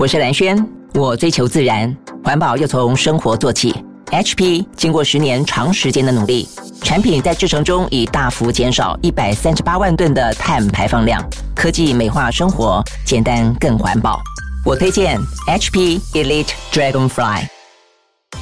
[0.00, 0.56] 我是蓝轩，
[0.94, 3.84] 我追求自然，环保又从生活做起。
[4.06, 6.48] HP 经过十年长时间的努力，
[6.80, 11.22] 产品在制程中已大幅减少一百三十八万吨的碳排放量。
[11.54, 14.22] 科技美化生活，简单更环保。
[14.64, 17.44] 我推荐 HP Elite Dragonfly。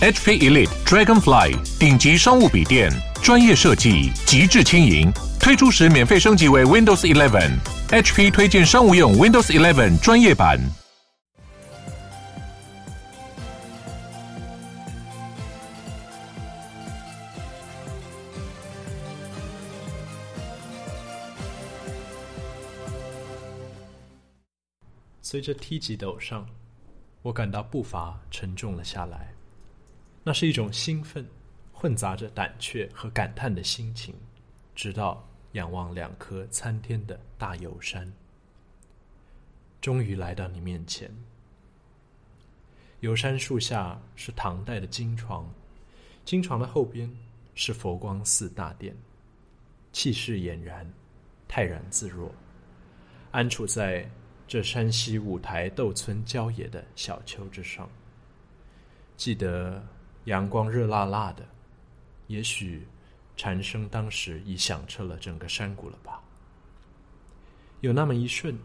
[0.00, 2.88] HP Elite Dragonfly 顶级商务笔电，
[3.20, 5.12] 专业设计，极致轻盈。
[5.40, 7.50] 推出时免费升级为 Windows 11。
[7.90, 10.61] HP 推荐商务用 Windows 11专业版。
[25.30, 26.48] 随着梯级陡上，
[27.20, 29.34] 我感到步伐沉重了下来。
[30.24, 31.28] 那是一种兴奋，
[31.70, 34.14] 混杂着胆怯和感叹的心情。
[34.74, 38.10] 直到仰望两颗参天的大油山，
[39.82, 41.14] 终于来到你面前。
[43.01, 45.46] 油山树下是唐代的金床，
[46.24, 47.15] 金床的后边
[47.54, 48.96] 是佛光寺大殿，
[49.93, 50.90] 气势俨然，
[51.46, 52.32] 泰然自若，
[53.30, 54.10] 安处在。
[54.49, 57.87] 这山西五台窦村郊野的小丘之上，
[59.15, 59.87] 记得
[60.24, 61.46] 阳光热辣辣的，
[62.29, 62.88] 也许
[63.37, 66.22] 蝉声当时已响彻了整个山谷了吧。
[67.82, 68.59] 有那么一瞬，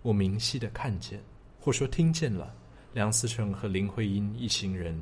[0.00, 1.22] 我明晰的看见，
[1.60, 2.54] 或说听见了
[2.94, 4.98] 梁思成和林徽因一行人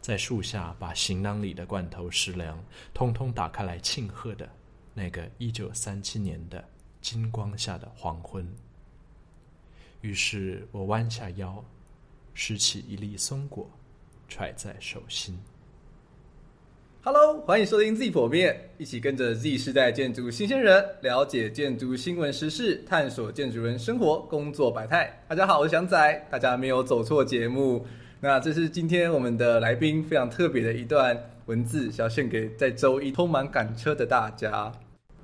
[0.00, 2.62] 在树下把行囊里的罐头食粮
[2.94, 4.48] 通通打开来庆贺的
[4.94, 6.64] 那个一九三七年的
[7.00, 8.48] 金光下的黄昏。
[10.04, 11.64] 于是我弯下腰，
[12.34, 13.66] 拾起一粒松果，
[14.28, 15.34] 揣在手心。
[17.02, 25.24] Hello，欢迎收听 Z 剖面，一起跟着 Z 世代建筑新鲜人，了解建筑新闻时事，探索建筑人生活工作百态。
[25.26, 27.86] 大家好，我是祥仔，大家没有走错节目。
[28.20, 34.70] 那这是今天我们的来宾非常特别的一段文字，想要献给在周一匆忙赶车的大家。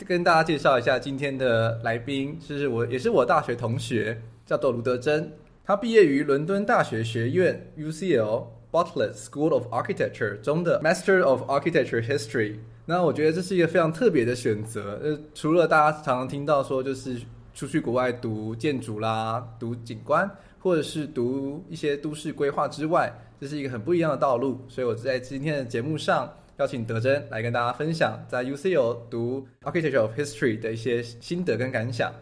[0.06, 4.18] 跟大家介绍一下今天的来宾，是我也是我大学同学。
[4.50, 12.56] 叫做卢德珍，他毕业于伦敦大学学院 （UCL Bartlett School of Architecture） 中的 Master of Architecture History。
[12.84, 14.98] 那我觉得这是一个非常特别的选择。
[15.04, 17.16] 呃，除了大家常常听到说，就是
[17.54, 20.28] 出去国外读建筑啦、读景观，
[20.58, 24.58] 或者是读一些都市规划之外，这是一个很不一样的道路。
[24.66, 32.12] 所以我在今天的节目上邀请德珍来跟大家分享在 UCL 读 Architecture of History 的一些心得跟感想。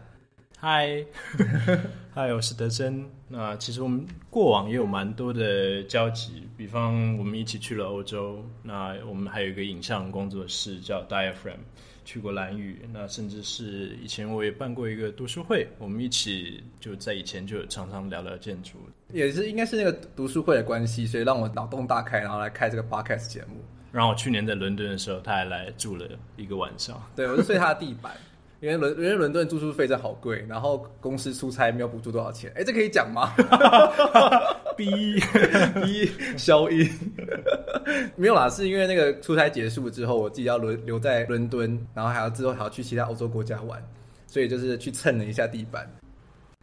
[0.61, 1.05] 嗨，
[2.13, 3.09] 嗨，我是德珍。
[3.29, 8.43] 那其实我们过往也有蛮多的交集，比方我们一起去了欧洲。
[8.61, 11.59] 那我们还有一个影像工作室叫 Diaphragm，
[12.03, 12.81] 去过蓝屿。
[12.91, 18.79] 那甚至是以前我也办过一个读书会，我们一起就在以前就常常聊聊建筑。
[19.13, 23.63] 也是应该是那个读书会的关系，所以让我脑洞大开，然后来开这个 podcast 节目。
[23.93, 26.05] 然后我去年在伦敦的时候，他还来住了
[26.35, 27.01] 一个晚上。
[27.15, 28.11] 对，我就睡他的地板。
[28.61, 32.51] 因为伦因为伦敦住宿费真好贵，然后公司出差没有补助多少钱？
[32.55, 33.33] 哎，这可以讲吗？
[34.75, 35.19] 逼
[35.81, 36.89] 逼消音，
[38.15, 43.81] 没有啦，是因为那个出差结束之后，我自己要留留在伦敦，然后还要之后还要去其他欧洲国家玩，
[44.27, 45.89] 所以就是去蹭了一下地板。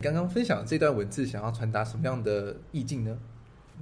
[0.02, 3.18] 刚刚分享这段文字，想要传达什么样的意境呢？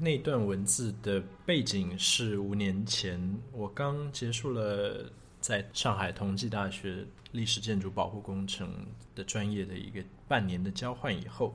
[0.01, 3.21] 那段文字的背景是五年前，
[3.53, 5.05] 我刚结束了
[5.41, 7.05] 在上海同济大学。
[7.35, 11.53] 历史建筑保护工程的专业的一个半年的交换以后，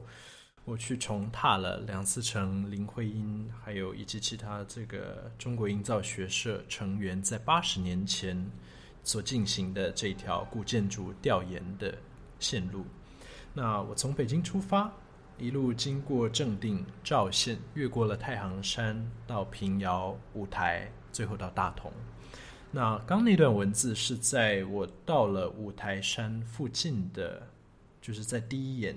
[0.66, 8.45] 我去重踏了梁思成、林徽因，还有以及其他这个中国营造学社成员在八十年前
[9.06, 11.97] 所进行的这条古建筑调研的
[12.41, 12.85] 线路。
[13.53, 14.91] 那我从北京出发，
[15.38, 21.90] 一路经过正定、赵县，越过了太行山，到平遥、五台，最后到大同。
[22.72, 27.41] 那刚那段文字是在我到了五台山附近的，
[28.00, 28.96] 就是在第一眼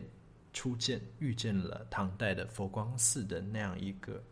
[0.52, 4.22] 初见遇见了唐代的佛光寺的那样一个，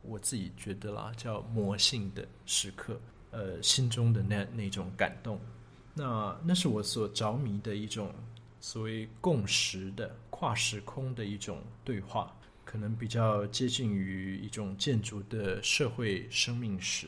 [0.00, 2.98] 我自己觉得啦叫魔性的时刻，
[3.30, 5.38] 呃，心中的那那种感动，
[5.92, 8.10] 那那是我所着迷的一种
[8.58, 12.34] 所谓共识的跨时空的一种对话，
[12.64, 17.06] 可能比较接近于一种建筑的社会生命史。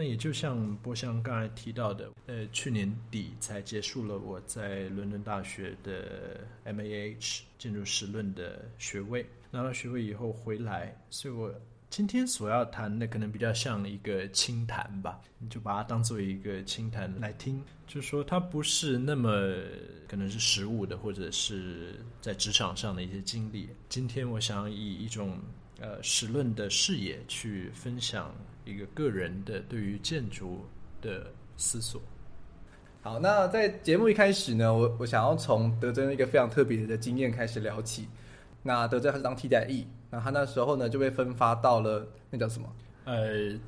[0.00, 11.54] 那也就像波香刚才提到的，呃，去年底才结束了我在伦敦大学的 MAH 建筑史论的学位，拿到学位以后回来，所以我
[11.90, 19.52] 今天所要谈的可能比较像一个轻谈吧，你就把它当做一个轻谈来听，就是说它不是那么
[20.08, 23.68] 可能是实务的，或者是在职场上的一些经历。
[23.90, 25.38] 今天我想以一种
[25.78, 28.34] 呃史论的视野去分享
[28.70, 30.64] 一个个人的对于建筑
[31.02, 31.26] 的
[31.56, 32.00] 思索。
[33.02, 38.06] 好，那在节目一开始呢，我我想要从德珍一个非常特别的经验开始聊起。
[38.62, 42.68] 那德珍他是当替代役，那他那时候呢就被分发到了那叫什么？
[43.06, 43.58] 呃，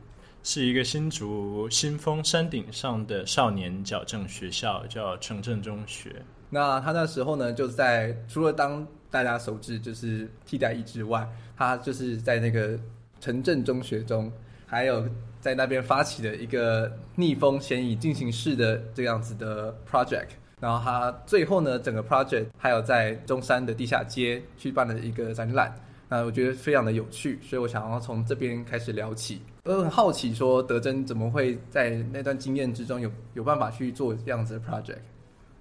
[0.43, 6.23] 是一个新竹新丰山顶上的少年矫正学校，叫城镇中学。
[6.51, 11.27] 那他那时候呢就在除了当大家熟知就是替代役之外，
[11.57, 12.79] 他就是在那个
[13.19, 14.31] 城镇中学中
[14.73, 15.07] 还有。
[15.43, 20.29] 在那边发起的一个逆风嫌疑进行式的这样子的 project，
[20.61, 25.75] 然后他最后呢，整个 project 还有在中山的地下街去办了一个展览，
[26.09, 29.43] 那我觉得非常的有趣，所以我想要从这边开始聊起。
[29.65, 35.01] 我很好奇说，德珍怎么会在那段经验之中有有办法去做这样子的 project？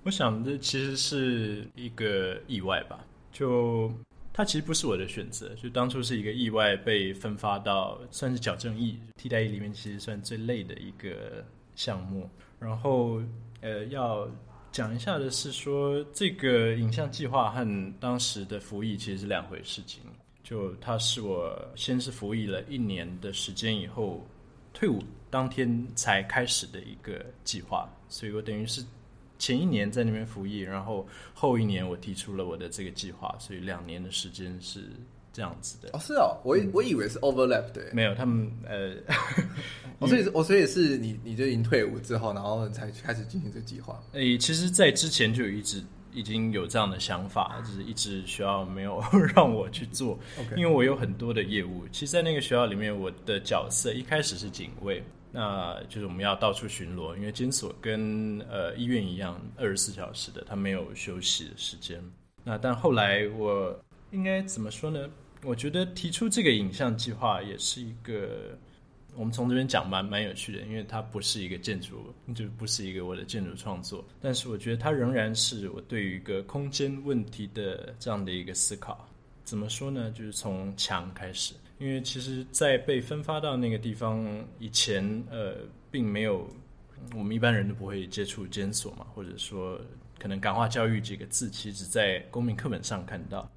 [0.04, 3.00] 我想这其实是一个意外吧，
[3.32, 3.92] 就。
[4.34, 11.46] 它其实不是我的选择，就当初是一个意外被分发到算是矫正役替代役里面，其实算最累的一个
[11.76, 12.30] 项目。
[12.58, 13.22] 然后，
[13.60, 14.26] 呃，要
[14.72, 20.02] 讲一下的是说，这个影像计划和当时的服役其实是两回事情。
[20.44, 24.26] 就它是我先是服役了一年的时间以后，
[24.74, 28.82] 退伍当天才开始的一个计划，所以我等于是。
[29.42, 34.84] 前一年在那边服役，然后后一年我提出了我的这个计划，所以两年的时间是
[35.34, 35.90] 这样子的。
[35.94, 37.82] 哦，是哦，我我以为是 overlap 的。
[37.92, 38.94] 没有，他们呃，
[39.98, 44.00] 我 所以我所以是你你就已经退伍之后，然后才开始进行这个计划。
[44.12, 45.84] 诶，其实，在之前就一直
[46.14, 49.04] 已经有这样的想法，就是一直学校没有
[49.36, 50.20] 让我去做.
[50.56, 51.88] 因为我有很多的业务。
[51.92, 55.02] 其实，在那个学校里面，我的角色一开始是警卫。
[55.32, 62.04] 那就是我们要到处巡逻，因为监所跟呃医院一样，二十四小时的，它没有休息的时间。
[62.44, 63.80] 那但后来我
[64.12, 65.10] 应该怎么说呢？
[65.44, 68.58] 我觉得提出这个影像计划也是一个，
[69.16, 79.08] 我们从这边讲蛮蛮有趣的，因为它不是一个建筑，就不是一个我的建筑创作，但是我觉得它仍然是我对于一个空间问题的这样的一个思考。
[79.44, 80.12] 怎么说呢？
[80.12, 81.54] 就是从墙开始。
[81.82, 84.24] 因为其实，在被分发到那个地方
[84.60, 85.56] 以前，呃，
[85.90, 86.48] 并没有
[87.16, 89.82] 我们一般人都不会接触监所嘛，或者说，
[90.20, 93.52] 可能感化教育这个字，其实只在公民课本上看到。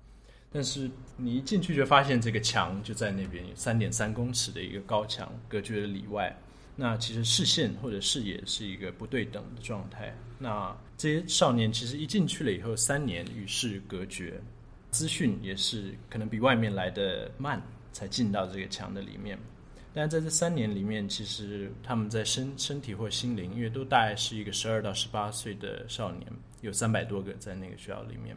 [0.50, 6.34] 但是你一进去就发现这个墙就在那边，有三点三公尺的一个高墙隔绝了里外。
[6.76, 10.16] 那其实视线或者视野是一个不对等的状态。
[10.38, 14.40] 那这些少年其实一进去了以后，三年与世隔绝，
[14.90, 17.62] 资讯也是可能比外面来的慢。
[17.94, 19.38] 才进到这个墙的里面，
[19.94, 26.26] 但在这三年里面，其实他们在身身体或心灵，因为都大概是一个十二到十八岁的少年，
[26.61, 28.37] 有三百多个在那个学校里面，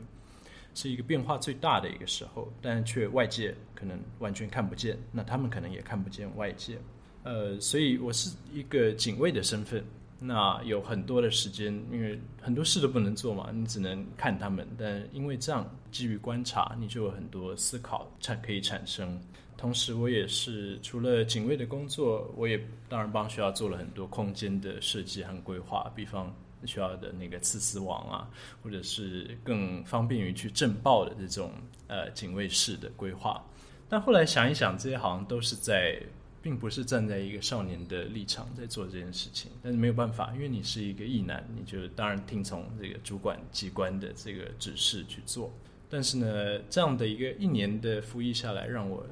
[0.76, 6.78] 是一个变化最大的一个时候，但却外界可能完全看不见，那他们可能也看不见外界，
[7.24, 9.84] 呃，所以我是一个警卫的身份。
[10.20, 14.68] 那有很多的时间，因为很多事都不能做嘛，你只能看他们。
[14.76, 19.22] 但因为这样，基于观察，你就有很多思考产可以产生。
[19.56, 22.60] 同时，我也是除了警卫的工作，我也
[22.90, 26.34] 当然帮学校做了很多空间的设计和规划，比方
[26.66, 28.28] 学校的那个刺丝网啊，
[28.64, 31.52] 或者是更方便于去震爆的这种
[31.88, 33.44] 呃警卫室的规划。
[33.88, 36.02] 但后来想一想，这些好像都是在。
[36.48, 45.54] 并不是站在一个少年的立场在做这件事情，但是没有办法，因为你是一个役男，你就当然听从这个主管机关的这个指示去做。
[45.90, 49.06] 但是呢，这样的一个一年的服役下来，让我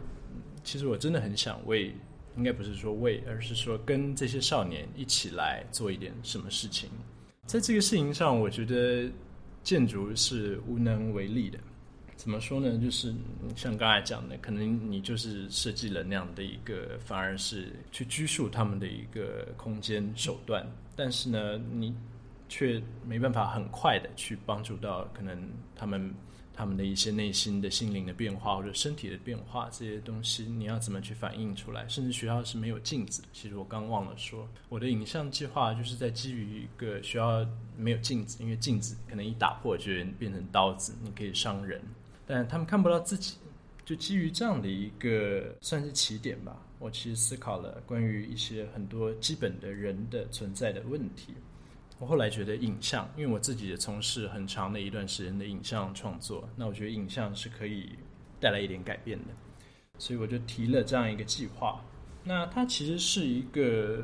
[0.63, 1.93] 其实我真的很想为，
[2.37, 6.89] 应该不是说为，而是说跟这些少年一起来做一点什么事情。
[7.45, 9.11] 在这个事情上，我觉得
[9.61, 11.59] 建筑是无能为力的。
[12.15, 12.77] 怎么说呢？
[12.77, 13.13] 就是
[13.55, 21.95] 像刚才讲的，可能你就是设计了那样的一个，反而是去拘束他们的一个空间手段，但是呢，你
[22.49, 25.37] 却没办法很快的去帮助到可能
[25.75, 26.13] 他们。
[26.57, 31.85] 他们的一些内心的心灵的变化或者身体的变化，这些东西你要怎么去反映出来？
[31.89, 33.21] 甚至学校是没有镜子。
[33.33, 37.45] 其实我刚忘了说，我的影像计划就是在基于一个学校
[37.75, 41.81] 没有镜子，因为镜子可能一打破就变成刀子，你可以伤人。
[42.25, 43.35] 但他们看不到自己，
[43.85, 46.57] 就基于这样的一个算是起点吧。
[46.79, 51.33] 我其实思考了关于一些很多基本的人的存在的问题。
[51.97, 57.91] 我后来觉得影像，因为我自己也从事很长的一段时间的影像创作，那我觉得影像是可以
[58.39, 59.25] 带来一点改变的，
[59.97, 61.81] 所以我就提了这样一个计划。
[62.23, 64.03] 那它其实是一个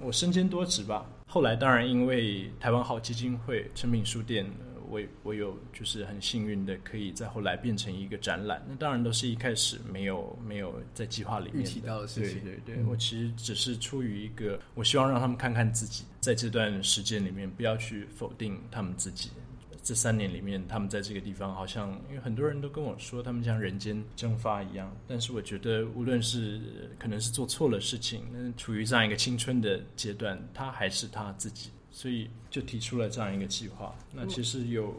[0.00, 1.04] 我身兼多职吧。
[1.26, 4.48] 后来当然因为台湾好基金会诚品书店，
[4.92, 8.62] 我我有就是很幸运的可以在后来变成一个展览。
[8.68, 12.40] 那当然都是一开始没有没有在计划里面预期到的事情。
[12.44, 19.30] 对对对，嗯、我其实只是出于一个，我希望让他们看看自己在这段时间里面，不要去否定他们自己。
[19.84, 24.96] 这三年里面，他们在这个地方好像，因为很多人都跟我说，他们像人间蒸发一样。
[25.08, 26.60] 但是我觉得，无论是
[27.00, 33.94] 可能是做错了事情，那处于这样一个青春的阶段，他还是他自己，所以就提出了这样一个计划。
[34.12, 34.92] 那其实有，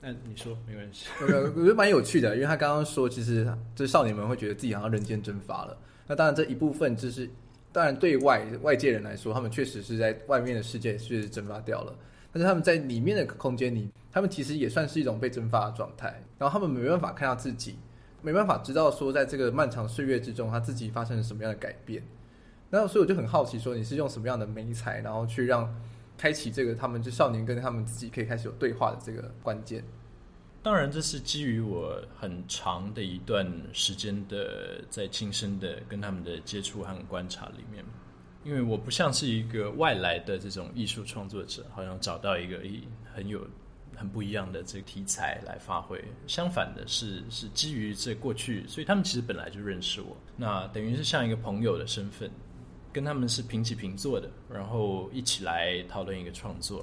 [0.00, 1.06] 那你说没关系。
[1.22, 5.78] 我觉得蛮有趣的，因为他刚刚说，其实这少年们会觉得自己好像人间蒸发了。
[6.06, 7.30] 那当然这一部分就是，
[7.72, 11.96] 当然对外外界人来说，他们确实是在外面的世界确实蒸发掉了。
[12.32, 16.22] 但是他们在里面的空间里，他们其实也算是一种被蒸发的状态。
[16.38, 17.76] 然后他们没办法看到自己，
[18.20, 22.02] 没办法知道说，在这个漫长岁月之中，他自己发生了什么样的改变。
[22.68, 25.72] 那所以我就很好奇，说你是用什么样的媒材，然后去让
[26.16, 29.84] 开启这个他们就少年跟他们自己可以开始有对话的这个关键。
[30.62, 37.84] 当然，这是基于我很长的一段时间的在亲身的跟他们的接触和观察里面。
[38.42, 42.60] 因为我不像是一个外来的这种艺术创作者，好像找到一个
[43.14, 43.46] 很有
[43.94, 46.02] 很不一样的这个题材来发挥。
[46.26, 52.30] 相反的是，是基于这过去，所以他们其实本来就认识我，那等于是像一个朋友的身份，
[52.96, 56.82] 跟他们是平起平坐的，然后一起来讨论一个创作。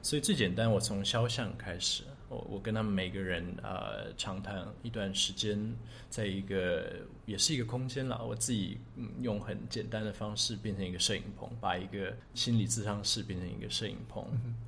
[0.00, 2.04] 所以最简单，我从肖像开始。
[2.30, 5.76] 我我跟他们每个人呃长谈一段时间，
[6.08, 6.90] 在一个
[7.26, 8.24] 也是一个空间了。
[8.24, 14.24] 我自己嗯用很简单的方式变成一个摄影棚，把一个心理咨商室变成一个摄影棚，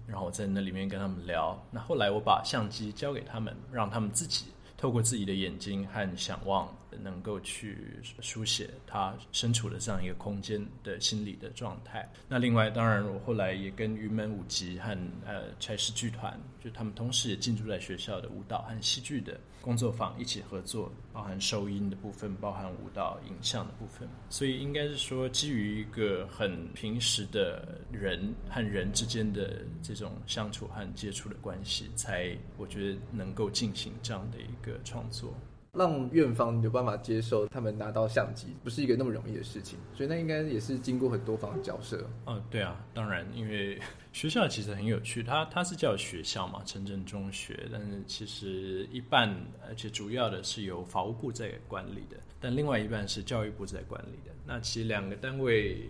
[0.07, 1.59] 然后我在那里面跟他们聊。
[1.71, 4.45] 那后来我把相机交给他们，让他们自己
[4.77, 6.71] 透过自己的眼睛和想望。
[7.03, 7.77] 能够去
[8.21, 12.09] 书写他身处的这样一个空间的心理的状态。
[12.29, 14.97] 那另外，当然我后来也跟云门舞集和
[15.27, 24.09] 呃柴氏剧团，就他们同时也进驻在学校的舞蹈和戏剧的工作坊一起合作，包含收音的部分，包含舞蹈影像的部分。
[24.29, 35.35] 所以应该是说，基于一个很平时的人和人之间的这种相处和接触的关系，才我觉得能够进行这样的一个创作。
[35.75, 42.09] 让院方有办法接受他们拿到相机，不是一个那么容易的事情，所以那应该也是经过很多方的交涉。
[42.27, 43.79] 嗯，对啊，当然，因为
[44.13, 49.29] 学校其实很有趣，它它是叫学校嘛，城镇中学，但是其实一半，
[49.69, 54.33] 而且主要的是由法务部在管理的，但另外一半是教育部在管理的。
[54.47, 55.89] 那其实两个单位。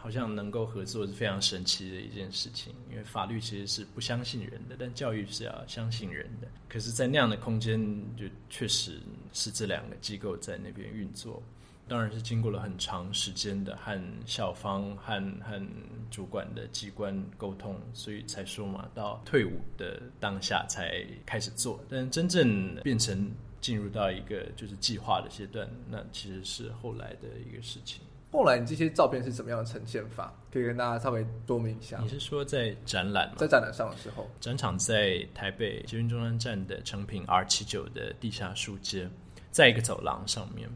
[0.00, 6.48] 好像能够合作是非常神奇的一件事情，因为法律其实是不相信人的，但教育是要相信人的。
[6.70, 7.78] 可是，在那样的空间，
[8.16, 8.98] 就确实
[9.34, 11.42] 是这两个机构在那边运作。
[11.86, 15.60] 当然是经过了很长时间的和校方和和
[16.08, 21.84] 主管的机关沟通，所以才说嘛，到退伍的当下才开始做。
[21.90, 23.30] 但真正变成
[23.60, 28.00] 进入到一个就是计划的阶段，那其实是后来的一个事情。
[28.32, 30.32] 后来你这些照片是怎么样的呈现法？
[30.52, 31.98] 可以跟大家稍微说明一下。
[32.00, 33.34] 你是说在展览吗？
[33.36, 39.10] 在展览上的时候，展场在台北捷运中山站的成品 R 七九的地下书街，
[39.50, 40.68] 在一个走廊上面，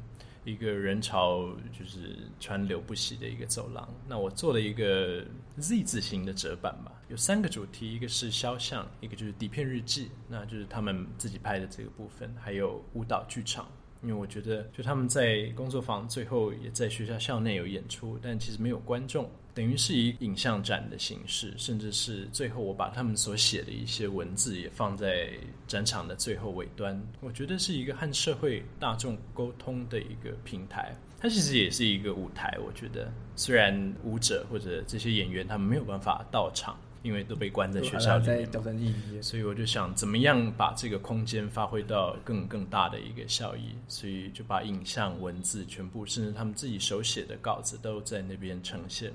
[0.45, 3.89] 一个人潮就是川流不息的一个走廊。
[4.09, 5.25] 那我做了一个
[5.59, 13.67] Z 字形的折板吧，有三个主题，一个是肖像，一个就是底片日记，那就是他们自己拍的这个部分，还有舞蹈剧场。
[14.05, 25.31] 因为我觉得，就他们在工作坊最后也在学校校内有演出，但其实没有观众，等于是以影像展的形式，甚至是最后我把他们所写的一些文字也放在
[25.67, 27.01] 展场的最后尾端。
[27.21, 32.59] 我觉得是一个和社会大众沟通的一个平台，它其实也是一个舞台。
[32.65, 36.79] 我觉得，虽然舞者或者这些演员他们没有办法到场。
[37.05, 49.13] 因为都被关在学校里面，所以我就想怎么样把这个空间发挥到更更大的一个效益，所以就把影像、文字全部，甚至他们自己手写的稿子都在那边呈现。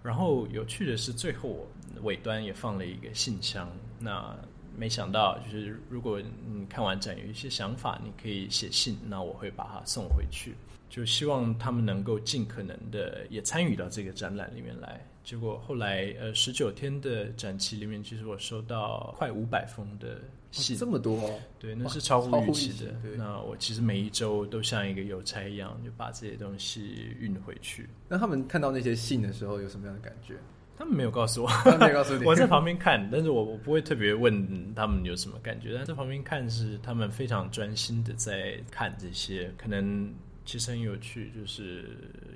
[0.00, 1.66] 然后有趣的是，最后
[2.02, 3.68] 尾端也放了一个信箱。
[3.98, 4.32] 那
[4.76, 10.54] 没想到，就是如果你看完展有一些想法，你可以写信，那我会把它送回去。
[10.88, 15.04] 就希望他们能够尽可能的也参与到这个展览里面来。
[15.28, 22.94] 结果后来，呃，十九天的展期里面，其实我收到快五百封的信，哦，这么多，哦，对，那是超乎预期的。
[23.14, 27.86] 那我其实每一周都像一个邮差一样，就把这些东西运回去。
[28.08, 30.34] 那他们看到那些信的时候，有什么样的感觉？
[30.78, 35.74] 他们没有告诉我，没有告诉你， 我在旁边看，但是我我不会特别问他们有什么感觉。
[35.74, 40.10] 但在旁边看是他们非常专心的在看这些，可能。
[40.48, 41.90] 其实很有趣，就是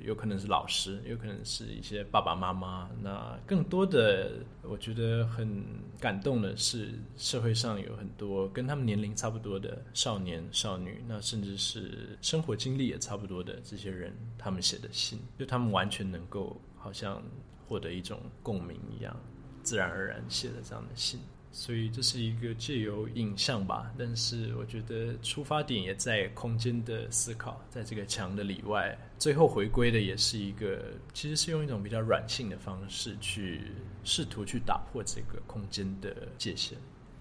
[0.05, 2.91] 有可能是老师，有可能是一些爸爸妈妈。
[3.01, 5.65] 那更多的，我觉得很
[5.99, 17.23] 感动的是，社会上有很多跟他们年龄差不多的少年少女，那甚至是生活经历也差不多的这些人，他们写的信，就他们完全能够好像
[17.67, 19.17] 获得一种共鸣一样，
[19.63, 21.19] 自然而然写的这样的信。
[21.55, 30.83] 所以这是一个借由影像吧，但是我觉得出发点也在空间的思考，在这个墙的里外，最后回归的也是一个，
[31.13, 33.61] 其实是用一种比较软性的方式去
[34.03, 36.73] 试图去打破这个空间的界限，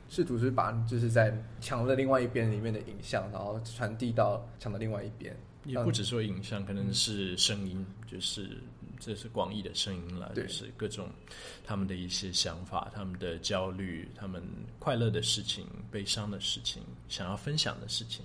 [0.08, 8.48] 试图是把就是在墙的另外一边里面的影像，然后传递到墙的另外一边，也不只说影像，可能是声音，就是。
[9.02, 11.10] 这是广义的声音了，就是各种
[11.66, 14.42] 他们的一些想法、他们的焦虑、他们
[14.78, 18.24] 快乐的事情、悲伤的事情、想要分享的事情，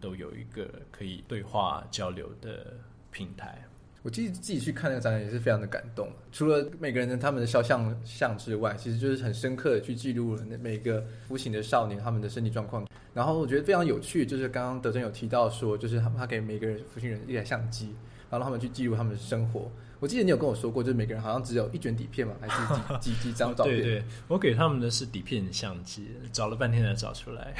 [0.00, 2.74] 都有一个可以对话交流的
[3.10, 3.60] 平台。
[4.04, 6.08] 我自己自己去看那个展览也是非常的感动。
[6.32, 12.86] 除了每个人的他们的肖像像之外，其实就是很深刻的去记录了那每个服刑的少年他们的身体状况。
[13.14, 17.94] 然后我觉得非常有趣，就是刚刚德珍有提到说，就是他他给每个人服刑人一台相机，
[18.28, 19.70] 然后让他们去记录他们的生活。
[20.02, 23.76] 我记得你有跟我说过，就是每个人好像只有一卷底片嘛，还是几 几几张照片？
[23.76, 27.54] 对对，我给他们的是底片相机，找了半天才找出来。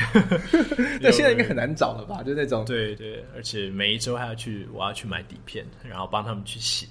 [1.00, 2.20] 那现在应该很难找了吧？
[2.24, 2.64] 就那种。
[2.64, 6.88] 对对，而且每一周还要去，我要去买底片，然后帮他们去洗。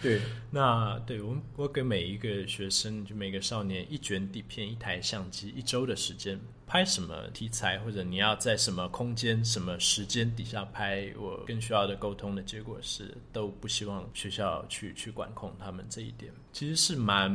[0.00, 0.20] 对，
[0.54, 6.38] 那对我我给每一个学生，就每个少年一卷底片，一台相机，一周的时间。
[6.64, 17.30] 拍什么题材，或者你要在什么空间、什么时间底下拍，我跟学校的沟通的结果是，都不希望学校去去管控他们这一点，其实是蛮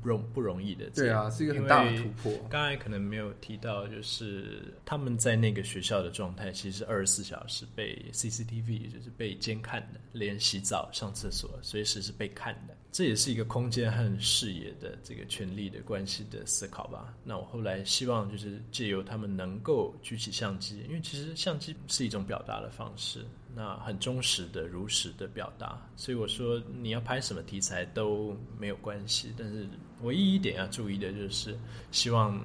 [0.00, 0.88] 不容不容易的。
[0.90, 2.32] 对啊，是一个很大的突破。
[2.48, 12.76] 刚才可能没有提到，就是他们在那个学校的状态，其实二十四小时被 CCTV 就是被监看的，连洗澡、上厕所随时是被看的。
[12.90, 17.14] 这也是一个空间和视野的这个权力的关系的思考吧。
[17.22, 23.24] 那我后来希望就是借由他们能够举起相机，因为其实相机是一种表达的方式，
[23.54, 25.80] 那很忠实的、如实的表达。
[25.96, 29.68] 所以我说你要拍什么题材都没有关系，但是
[30.00, 31.56] 唯一一点要注意的就是，
[31.92, 32.40] 希望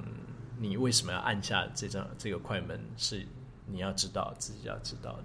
[0.60, 3.26] 你为什么要按下这张这个快门，是
[3.66, 5.24] 你要知道自己要知道的。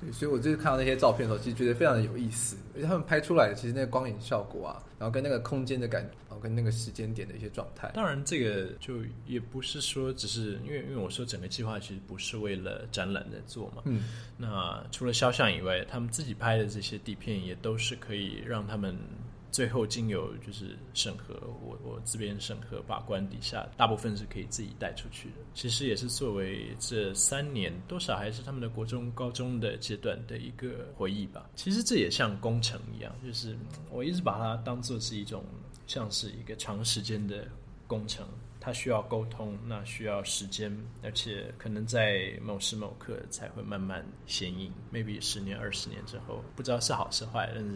[0.00, 7.90] 对，所以我就是看到那些照片的时候，其实觉得非常的有意思，而且他们拍出来的其实那个光影效果啊，然后跟那个空间的感觉，然后跟那个时间点的一些状态。
[7.94, 8.94] 当然，这个就
[9.26, 13.82] 也不是说只是因为，因为我说整个计划其实不是为了展览在做嘛。
[13.84, 14.04] 嗯。
[14.36, 18.96] 那除了肖像以外，他们自己拍的这些底片也都是可以让他们。
[19.50, 25.36] 最后经由就是审核，我我这边审核把关底下，大部分是可以自己带出去的。
[25.54, 31.50] 其实也是作为这三年多少还是他们的国中、高中的阶段的一个回忆吧。
[31.56, 33.56] 其实这也像工程一样，就是
[33.90, 35.44] 我一直把它当做是一种
[35.86, 37.46] 像是一个长时间的
[37.86, 38.24] 工程，
[38.60, 44.72] 它需要沟通，那需要时间，而且可能在某时某刻才会慢慢显影。
[44.92, 47.74] maybe 十年、二十年之后，不知道是好是坏，但是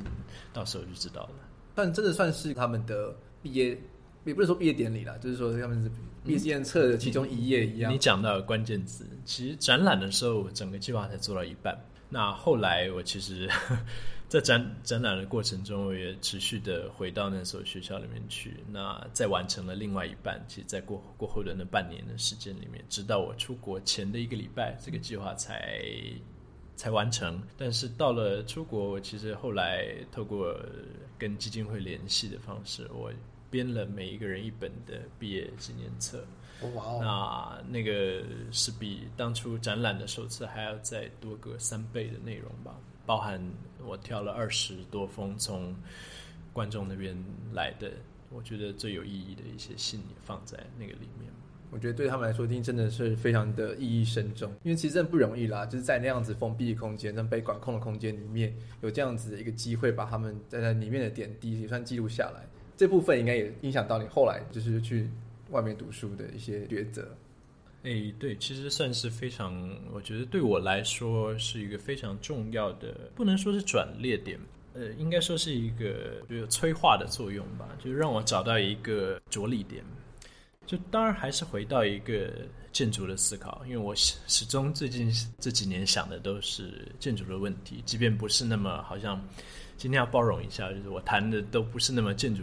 [0.52, 1.43] 到时候就知道了。
[1.74, 3.76] 但真的算是他们的毕业，
[4.24, 5.90] 也不是说毕业典礼啦，就是说他们是
[6.24, 7.92] 毕业纪念册的其中一页一样。
[7.92, 11.76] 你讲到关键字，其实展览的时候，整个计划才做到一半。
[12.08, 13.50] 那后来我其实
[14.28, 18.56] 在展展览的过程中，我也持续的回到那所学校里面去。
[18.70, 25.82] 那再完成了另外一半，其实，在过过后的那半年的时间里面，直到我出国前的一个礼拜，这个计划才。
[26.76, 30.54] 才完成，但是到了出国，我其实后来透过
[31.18, 33.12] 跟基金会联系的方式，我
[33.50, 36.24] 编了每一个人一本的毕业纪念册。
[36.74, 37.60] 哇哦！
[37.62, 43.40] 那那个是比当初展览的首次还要再多个三倍的内容吧，包含
[43.84, 45.74] 我挑了二十多封从
[46.52, 47.14] 观众那边
[47.52, 47.92] 来的，
[48.30, 51.30] 我觉得最有意义的一些信也放在那个里面。
[51.74, 62.46] 我觉得对他们来说，听真的是非常的意义深重，因为其实真的不容易啦，就是在那样子封闭的空间、那被管控的空间里面，有这样子的一个机会，把他们在那里面的点滴也算记录下来。
[62.76, 65.10] 这部分应该也影响到你后来就是去
[65.50, 67.08] 外面读书的一些抉择。
[67.82, 74.38] 哎，对，其实算是非常，我觉得对我来说是一个非常重要的，不能说是转捩点，
[74.74, 79.84] 呃，应该说是一个有催化的作用吧，就是让我找到一个着力点。
[80.66, 82.30] 就当然还是回到一个
[82.72, 89.22] 建筑的思考，因为我始始终最近这几年想的都是建筑的问题，即便不是那么好像
[89.76, 92.42] 今天要包容一下，就是我谈的都不是那么建筑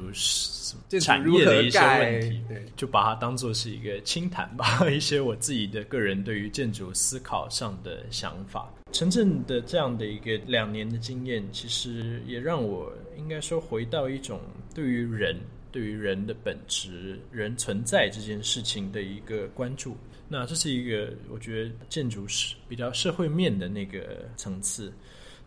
[1.00, 8.70] 产业的一些问题，对，就把它当做是一个轻谈吧， 一些我自己的个人对于建筑思考上的想法。
[8.94, 14.40] 陈震的这样的一个两年的经验，其实也让我应该说回到一种
[14.76, 15.38] 对于人、
[15.72, 19.96] 对于人的本质、人存在这件事情的一个关注。
[20.28, 24.94] 那这是一个我觉得建筑是比较社会面的那个层次，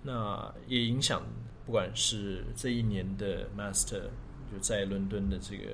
[0.03, 1.23] 那也影响
[1.65, 4.03] 不管是这一年的 master
[4.53, 5.65] 就在伦敦的这个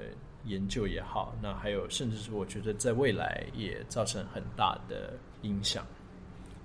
[0.45, 5.85] 研究也好，那还有甚至是我觉得在未来也造成很大的影响。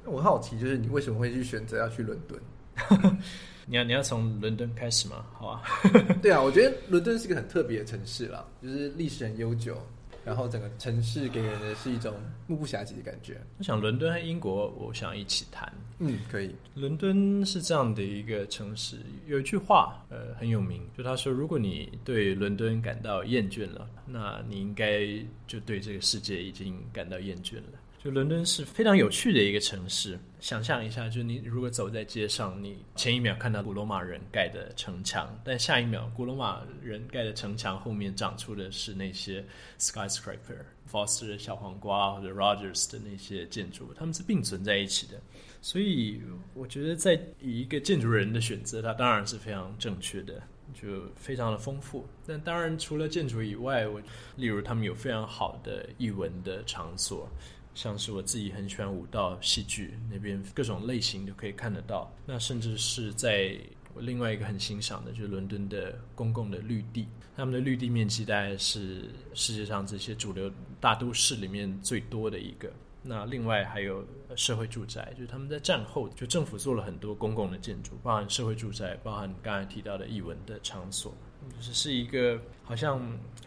[0.05, 2.39] 我好奇，就是你为什么会去选择要去伦敦？
[3.65, 5.25] 你要你要从伦敦开始吗？
[5.33, 5.61] 好啊，
[6.21, 9.77] 对啊，我觉得伦敦是一个很特别的城市啦，就是历史很悠久。
[10.23, 12.11] 然后整个城市给人的是一种
[12.47, 13.39] 目不暇接的感觉。
[13.59, 15.71] 我想伦敦和英国，我想一起谈。
[15.99, 16.55] 嗯，可以。
[16.73, 18.97] 伦敦是这样的一个城市，
[19.27, 25.05] 有一句话，呃，很有名，就他说：如果你对伦敦感到厌倦了，那你应该
[25.45, 27.79] 就对这个世界已经感到厌倦了。
[28.05, 30.15] 就伦敦是非常有趣的一个城市。
[30.39, 39.43] 想象一下，就你如果走在街上，你前一秒看到古罗马人盖的城墙，但下一秒古罗马人盖的城墙后面长出的是那些
[39.79, 45.19] skyscraper、Foster 的小黄瓜或者 Rogers 的那些建筑，他们是并存在一起的。
[45.59, 46.21] 所以
[46.53, 50.39] 我觉得，在以一个建筑人的选择，它当然是非常正确的，
[50.79, 52.07] 就非常的丰富。
[52.27, 53.99] 但当然，除了建筑以外，我
[54.35, 57.27] 例如他们有非常好的译文的场所。
[57.75, 62.11] 像是我自己很喜欢舞蹈、戏剧那边各种类型都可以看得到。
[62.25, 63.55] 那甚至是在
[63.93, 72.71] 我另外一个很欣赏的，就是伦敦的公共的绿地，他们的绿地面积大概是世界上这些主流大都市里面最多的一个。
[73.07, 74.03] 那另外还有
[74.35, 81.13] 社会住宅，就是他们在战后就政府做了很多公共的建筑，包含社会住宅，包含刚才提到的艺文的场所，
[81.55, 82.99] 就是是一个好像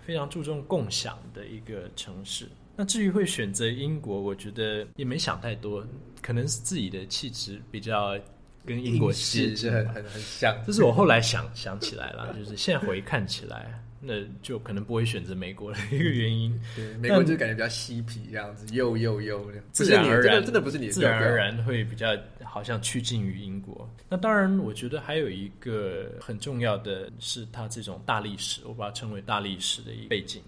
[0.03, 2.49] 非常注重共享的一个城市。
[2.81, 5.85] 那至于会选择英国，我觉得也没想太多，
[6.23, 8.17] 可能是自己的气质比较
[8.65, 10.57] 跟英国气质很很很像。
[10.65, 16.57] 这是我后来想想起来了，就是现在回看起来，那就可能不会选择美国的一个原因。
[16.77, 23.93] 对，美国就感觉比较嬉皮这样子，又又又，自然而然，真的不是你，自然而然会比较好像趋近于英国。
[24.09, 30.41] 那当然，我觉得还有一个很重要的是，它这种大历史，我把它称为大历史的一个背景。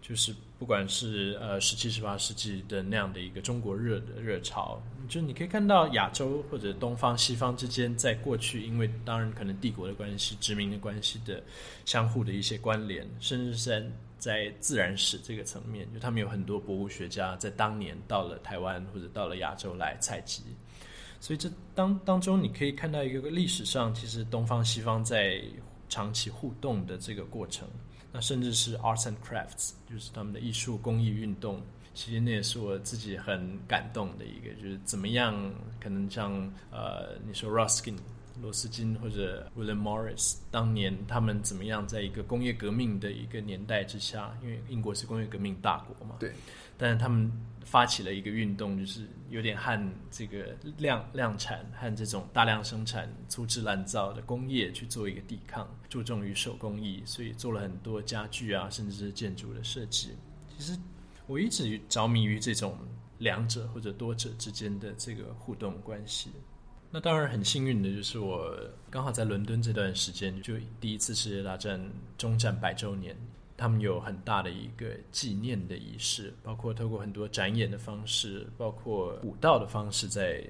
[0.00, 11.40] 就是不管是呃十七、十八世纪的那样的一个中国热的热潮，就你可以看到亚洲或者东方、西方之间，在过去因为当然可能帝国的关系、殖民的关系的
[11.84, 13.86] 相互的一些关联，甚至是在
[14.18, 20.42] 在自然史这个层面，就他们有很多博物学家在当年到了台湾或者到了亚洲来采集，
[21.20, 25.40] 所以这当当中你可以看到一个历史上其实东方西方在
[25.88, 27.68] 长期互动的这个过程。
[28.12, 31.60] 那甚至是 arts and crafts，就是他们的艺术公益运动，
[31.92, 35.34] 其实那也是我自己很感动的一个，就是怎么样
[35.80, 36.32] 可能像
[36.70, 37.96] 呃你说 Ruskin
[38.40, 46.32] 罗斯金或者 William Morris 当年他们怎么样在一个工业革命的一个年代之下，因为英国是工业革命大国嘛，对，
[46.76, 47.30] 但是他们。
[47.70, 60.12] 发起了一个运动，就是有点和这个量量产和这种大量生产粗制滥造的工业去做一个抵抗，注重于手工艺，所以做了很多家具啊，甚至是建筑的设计。
[60.56, 60.78] 其实
[61.26, 62.78] 我一直着迷于这种
[63.18, 66.30] 两者或者多者之间的这个互动关系。
[66.90, 68.50] 那当然很幸运的就是我
[68.88, 71.78] 刚好在伦敦这段时间，就第一次世界大战
[72.16, 73.14] 终战百周年。
[73.58, 80.42] 他们有很大的一个纪念的仪式，包括透过很多展演的方式，包括舞蹈的方式，在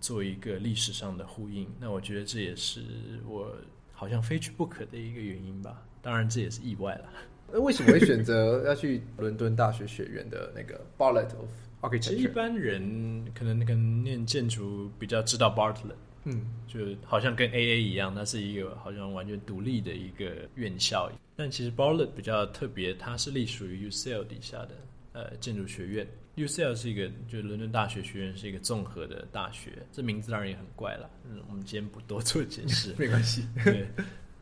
[0.00, 1.68] 做一个历史上的呼应。
[1.80, 2.82] 那我觉得这也是
[3.26, 3.52] 我
[3.92, 5.82] 好像非去不可的一个原因吧。
[6.00, 7.08] 当然这也是意外了。
[7.52, 11.98] 那为什么会选择要去伦敦大学学院的那个 Bartlett of OK？
[11.98, 15.96] 其实一般人可能那个念建筑比较知道 Bartlett。
[16.26, 21.10] 嗯，就好像跟 AA 一样，它是一个好像完全独立的一个院校。
[21.36, 24.70] 但其实 Bartlett 比较特别，它是隶属于 UCL 底下的
[25.12, 26.06] 呃建筑学院。
[26.36, 31.08] UCL 是一个，就伦敦大学学院是一个综合的大学，这名字当然也很怪了。
[31.30, 33.46] 嗯，我们今天不多做解释， 没关系。
[33.64, 33.86] 对，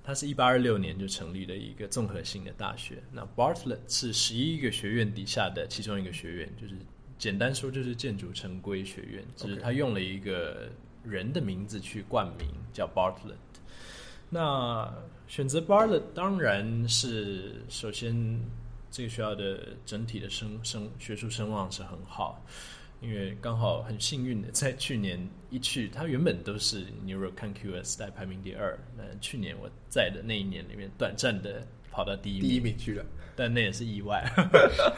[0.02, 3.02] 它是一八二六年就成立的一个综合性的大学。
[3.12, 6.74] 那 Bartlett 是十一个学院底下的其中一个学院，就是
[7.18, 10.70] 简单说就是建筑成规学院，只是它用了一个。
[11.04, 13.36] 人的名字去冠名叫 Bartlett，
[14.30, 14.92] 那
[15.28, 18.40] 选择 Bartlett 当然是首先
[18.90, 22.42] 这个学校的整体的声声学术声望是很好，
[23.00, 33.04] 因为刚好很幸运的在去年一去，它原本都是 New York ConQS 在排名第二，那去年我在的那一年里面短暂的跑到第一名，第一名去了，
[33.36, 34.24] 但那也是意外，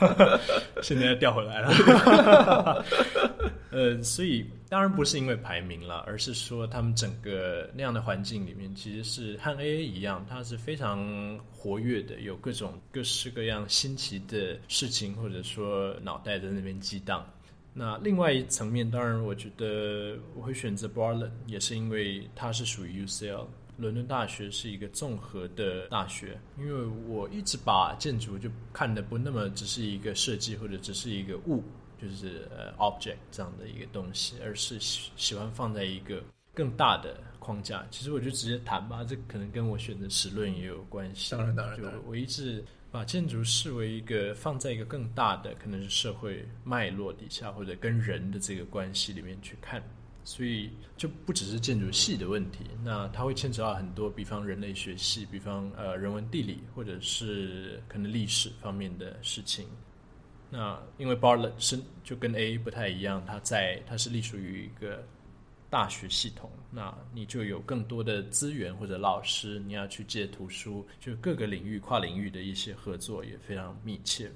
[0.82, 2.84] 现在又调回来了，
[3.70, 4.46] 呃，所以。
[4.68, 17.24] 当然不是因为排名了，而是说他们整个那样的环境里面，其实是和 AA 一样，它是非常活跃的，有各种各式各样新奇的事情，或者说脑袋在那边激荡。
[17.72, 23.46] 那另外一层面，当然我觉得我会选择 Barlett，也是因为它是属于 UCL。
[23.78, 31.62] 伦敦大学是一个综合的大学，因为我一直把建筑就看得不那么只是一个设计或者只是一个物，
[32.00, 36.22] 就是呃 object 这样的一个东西，而是喜喜欢放在一个
[36.54, 37.86] 更大的框架。
[37.90, 41.34] 其实我就直接谈吧，这可能跟我选择史论也有关系。
[41.34, 49.82] 当然，当然，就我一直把建筑视为一个放在一个更大的，可能是社会脉络底下，或者跟人的这个关系里面去看。
[50.24, 59.68] 所以就不只是建筑系的问题，那它会牵扯到很多，比方人类学系，比方呃人文地理，或者是可能历史方面的事情。
[60.50, 65.04] 那因为 Bartlett 是就跟 A 不太一样，它在它是隶属于一个
[65.68, 74.30] 大学系统，那你就有更多的资源或者老师，你要去借图书，就各个领域跨领域的一些合作也非常密切。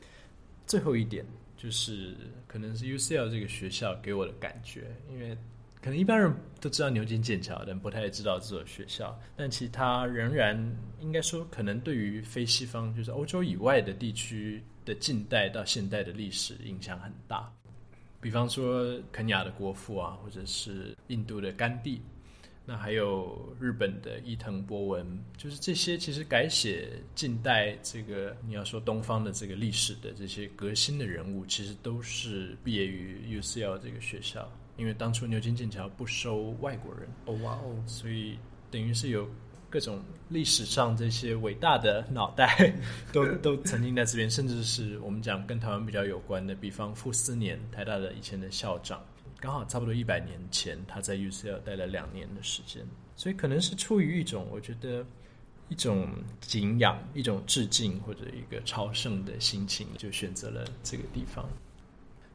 [0.67, 1.25] 最后一点
[1.57, 5.37] 就是可能是 UCL 这个学校给我的感觉，因为。
[5.83, 9.19] 可能一般人都知道牛津、剑桥，但不太知道这所学校。
[9.35, 10.55] 但其他仍然
[11.01, 17.49] 应该说，可能对于非西方，就是欧洲以外的地区的近代到现代的历史影响很大。
[18.21, 22.03] 比方说肯亚的国父啊，或者是印度的甘地，
[22.67, 34.51] 那还有日本的伊藤博文，就是这些其实改写近代这个你要说东方的这个历史的这些革新的人物，其实都是毕业于 UCL 这个学校。
[34.77, 38.37] 因为当初牛津、剑桥不收外国人，哦哇哦，所以
[38.71, 39.29] 等于是有
[39.69, 42.73] 各种历史上这些伟大的脑袋
[43.13, 49.05] 都都曾经在这边，甚至是我们讲跟台湾比较有关的，比方傅斯年，台大的以前的校长，
[49.41, 55.05] 刚好差不多一百年前他在 UCL 待了两年的时间，所以可能是出于一种我觉得
[55.69, 56.09] 一种
[56.41, 61.49] 敬仰、一种致敬或者一个朝圣的心情，就选择了这个地方。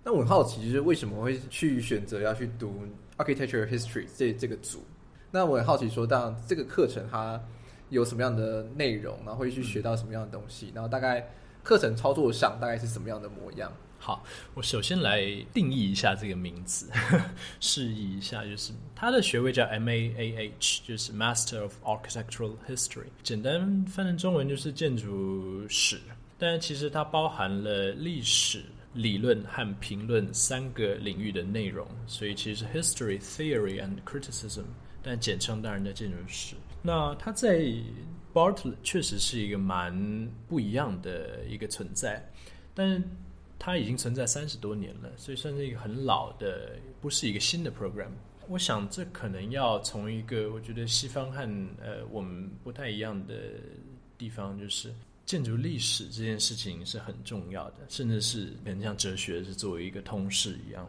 [0.04, 2.86] 那我很好奇，就是为什么会去选择要去读
[3.18, 4.84] Architecture History 这这个组？
[5.32, 7.42] 那我很好奇，说当然这个课程它
[7.90, 11.28] 有什么样的内容，然后会去学到什么样的东西，然后大概
[11.64, 13.72] 课程操作上大概是什么样的模样？
[13.98, 16.90] 好，我首先来定义一下这个名字，
[17.60, 26.00] 示意一下，就是它的学位叫 M A A H，就是 Master of Architectural History，简单翻成中文就是建筑史，
[26.38, 28.64] 但其实它包含了历史。
[28.96, 34.64] 理论和评论三个领域的内容，所以其实是 history, theory and criticism，
[35.04, 36.56] 但简称当然叫建筑史。
[36.86, 37.74] 那它在
[38.34, 42.24] bartlet 确实是一个蛮不一样的一个存在，
[42.74, 43.02] 但是
[43.58, 48.12] 它已经存在三十多年了，所以算是一个很老的，不是一个新的 program。
[48.48, 51.42] 我想这可能要从一个我觉得西方和
[51.82, 53.34] 呃我们不太一样的
[54.18, 54.94] 地方，就是。
[55.26, 60.88] 建筑历史这件事情是很重要的，甚至是很像哲学是作为一个通识一样。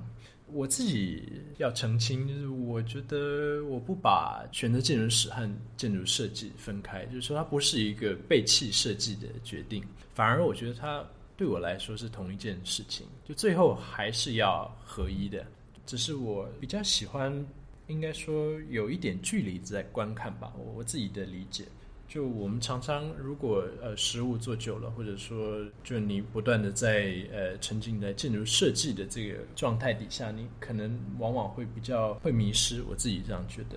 [0.53, 11.05] 我自己要澄清，就是我觉得我不把选择建筑史和建筑设计分开，就是说它不是一个背弃设计的决定，反而我觉得它
[11.37, 15.45] 对我来说是同一件事情，就最后还是要合一的。
[15.85, 17.45] 只是我比较喜欢，
[17.89, 21.65] 应该说有一点距离在观看吧，我我自己的理解。
[22.09, 32.83] 就我们常常，如果呃实物做久了，或者说就你不断的在呃沉浸在建筑设计的这个状态底下，你可能往往会比较会迷失。
[32.89, 33.77] 我自己这样觉得，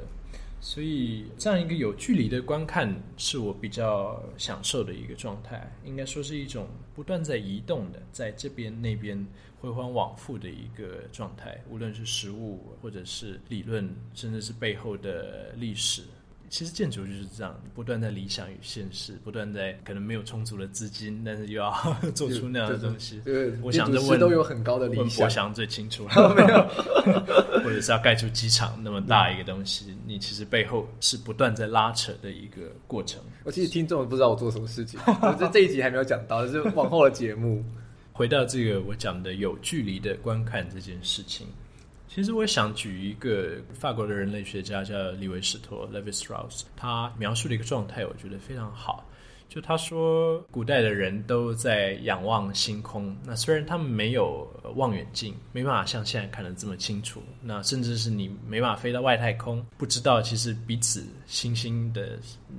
[0.62, 5.70] 所以这样一个有距离的观看是我比较享受的一个状态。
[5.84, 9.26] 应该说是一种不断在移动的，在这边那边
[9.60, 16.04] 回环往复的一个状态，无论是实物或者是理论，甚至是背后的历史。
[16.50, 21.72] 其实建筑就是这样，不断在理想与现实，不断在可能没有充足的资金，但是又要
[22.16, 23.22] 做出那样的东西。
[23.24, 26.34] 对，我想着问都有很高的理想，我想最清楚 了。
[26.36, 33.22] 没有，或者是要盖出机场那么大一个东西，你其实背后是不断在拉扯的一个过程。
[33.44, 37.64] 我其实听众不知道我做什么事情，我这这一集还没有讲到，就是往后的节目。
[38.12, 41.48] 回到这个我讲的有距离的观看这件事情。
[42.10, 49.08] 其实我想举一个法国的人类学家叫李维斯托 （Lévi-Strauss），他描述的一个状态，我觉得非常好。
[49.48, 53.15] 就他说，古代的人都在仰望星空。
[53.24, 62.17] 那虽然他们没有望远镜，没办法像现在看得这么清楚，那甚至是你没办法飞到外太空，不知道其实彼此星星的，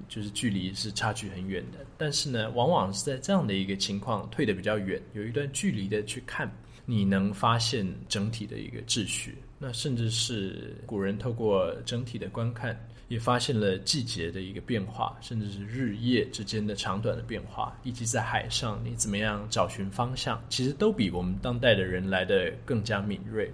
[0.09, 1.79] 就是距离是差距很远的。
[1.99, 6.49] 但是呢，往往是在这样的一个情况，退得比较远，有一段距离的去看。
[6.91, 12.77] 你能发现整体的一个秩序，那甚至是古人透过整体的观看，
[13.07, 23.49] 也发现了季节的一个变化，甚至是日夜之间的长短的变化，以及在海上你怎么样找寻方向，其实都比我们当代的人来得更加敏锐。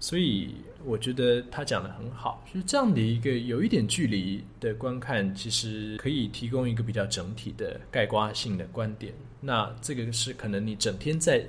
[0.00, 9.12] 所以我觉得他讲得很好，就是这样的一个有一点距离的观看，其实可以提供一个比较整体的概括性的观点。
[9.42, 11.46] 那这个是可能你整天在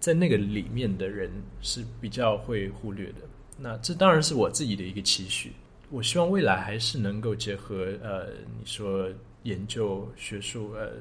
[0.00, 1.30] 在那个里面的人
[1.60, 3.22] 是比较会忽略的。
[3.56, 5.52] 那这当然是我自己的一个期许。
[5.90, 9.08] 我希望未来还是能够结合呃，你说
[9.42, 10.92] 研究学术呃。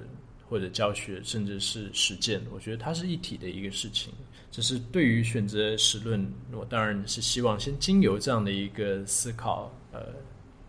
[0.50, 4.14] 或者教学，甚至是实践，我觉得它是一体的一个事情。
[4.50, 10.06] 只是对于选择史论，我当然是希望先经由这样的一个思考，呃，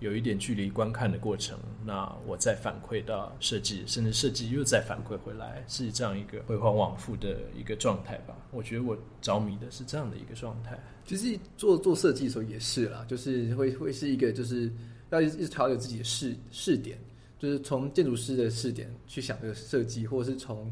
[0.00, 8.36] 有一点距离观看的过程，那我再反馈到设计，甚至设计又再反馈回来，是这样一个回环往复的一个状态吧。
[8.50, 10.78] 我觉得我着迷的是这样的一个状态。
[11.04, 14.70] 其实做做设计的时候也是啦，就是会会是一个，就是
[15.10, 16.98] 要一直调整自己的视视点。
[17.40, 20.68] 就是从建筑师的视点去想这个设计，或者是从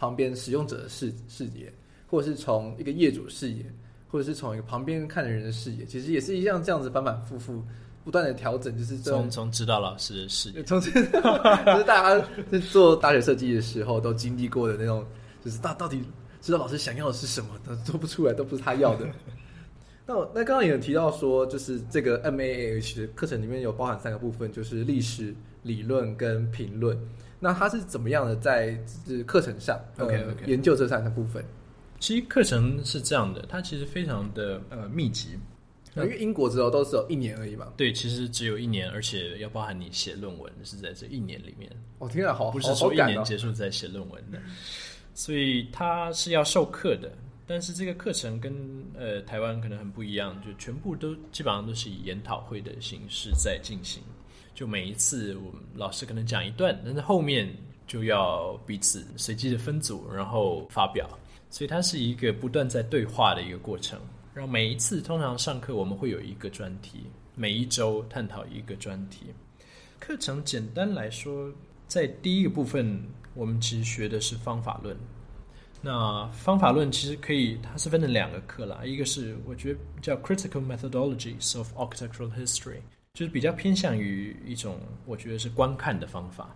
[0.00, 1.72] 旁边使用者的视视野，
[2.08, 3.64] 或者是从一个业主视野，
[4.08, 7.62] 或者是从一个旁边看的人的视野，其实也是一样这样子反反复复
[8.04, 11.04] 不断的调整，就是从从指导老师的视野，从 就是
[11.86, 15.04] 大家在做大学设计的时候都经历过的那种，
[15.44, 16.02] 就是到到底
[16.40, 19.06] 指导老师想要的是什么，都做不出来，都不是他要的。
[20.06, 25.34] 那那刚刚也有提到说，就是这个 MAAH 的课程里面有包含三个部分，就是历史。
[25.64, 26.96] 理论跟评论，
[27.40, 28.72] 那它是怎么样的在
[29.04, 31.44] 就是课程上？OK OK，研究这三个部分。
[31.98, 35.30] 其实课程是这样的，它其实非常的呃密集，
[36.04, 37.72] 因为英国之后都只有一年而已嘛。
[37.76, 41.70] 对，其实只有一年，而且要包含你写论文是在这一年里面。
[41.98, 44.38] 哦，听起来好，不是说一年结束再写论文的，
[45.14, 47.10] 所以它是要授课的。
[47.46, 48.54] 但是这个课程跟
[48.94, 54.02] 呃台湾可能很不一样，就全部都基本上都是以研讨会的形式在进行。
[54.54, 57.48] 就每一次我们老师可能讲一段，但是后面
[57.86, 61.08] 就要彼此随机的分组，然后发表，
[61.48, 63.98] 所以它是一个不断在对话的一个过程。
[64.38, 67.00] 然后每一次通常上课我们会有一个专题，
[67.34, 69.34] 每一周探讨一个专题。
[69.98, 71.52] 课程简单来说，
[71.88, 73.02] 在第一个部分
[73.34, 74.96] 我们其实学的是方法论。
[75.82, 82.78] 那方法论其实可以，它是分成两个课啦，一个是我觉得叫 Critical Methodologies of Architectural History。
[83.14, 86.54] 就是比较偏向于一种，我觉得是观看的方法。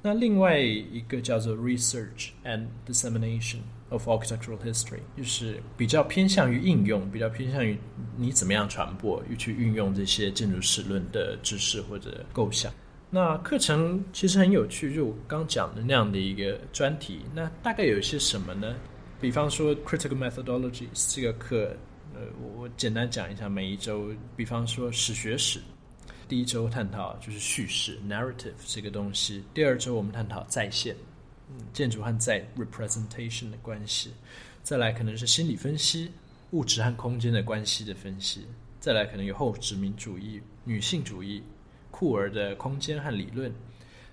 [0.00, 3.58] 那另外一个叫做 Research and Dissemination
[3.90, 7.76] of Architectural History，就是比较偏向于应用，比较偏向于
[8.16, 12.72] 你怎么样传播，又去运用这些建筑史论的知识或者构想。
[13.10, 17.20] 那课程其实很有趣，就我刚讲的那样的一个专题。
[17.34, 18.74] 那大概有一些什么呢？
[19.20, 21.76] 比方说 Critical Methodologies 这个课，
[22.14, 25.60] 呃，我我简单讲一下，每一周，比方说史学史。
[26.28, 29.42] 第一周探讨就是叙事 （narrative） 这个东西。
[29.52, 30.94] 第二周我们探讨再现，
[31.72, 34.12] 建筑和在 （representation） 的关系。
[34.62, 36.10] 再来可能是心理分析，
[36.50, 38.46] 物质和空间的关系的分析。
[38.78, 41.42] 再来可能有后殖民主义、女性主义、
[41.90, 43.52] 酷儿的空间和理论。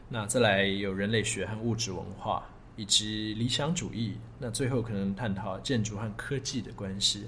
[0.09, 2.43] 那再来有人类学和物质文化，
[2.75, 4.17] 以及理想主义。
[4.39, 7.25] 那最后可能探讨建筑和科技的关系，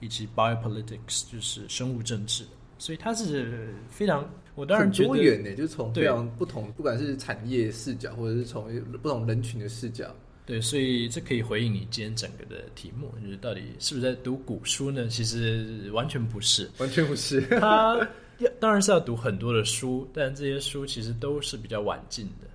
[0.00, 2.46] 以及 biopolitics，就是生物政治。
[2.78, 8.68] 所以它是非常，我当然觉得多元呢，就是从非常不同，不管是产业视角，或者是从
[9.02, 10.14] 不同人群的视角。
[10.44, 15.06] 对，所以这可以回应你今天整个的题目，就是到底是不是在读古书呢？
[15.08, 17.40] 其实完全不是，完全不是。
[17.60, 17.96] 他
[18.38, 22.48] 要当然是要读很多的书，但这些书其实都是比较晚进的。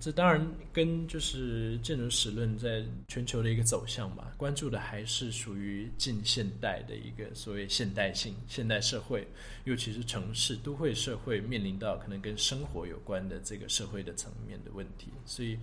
[0.00, 9.26] 这当然跟就是建筑史论在全球的一个走向吧，关注的还是属于近现代的一个所谓现代性、现代社会，
[9.64, 15.08] 尤其是城市都会社会面临到可能跟生活有关的这个社会的层面的问题。
[15.26, 15.58] 所以，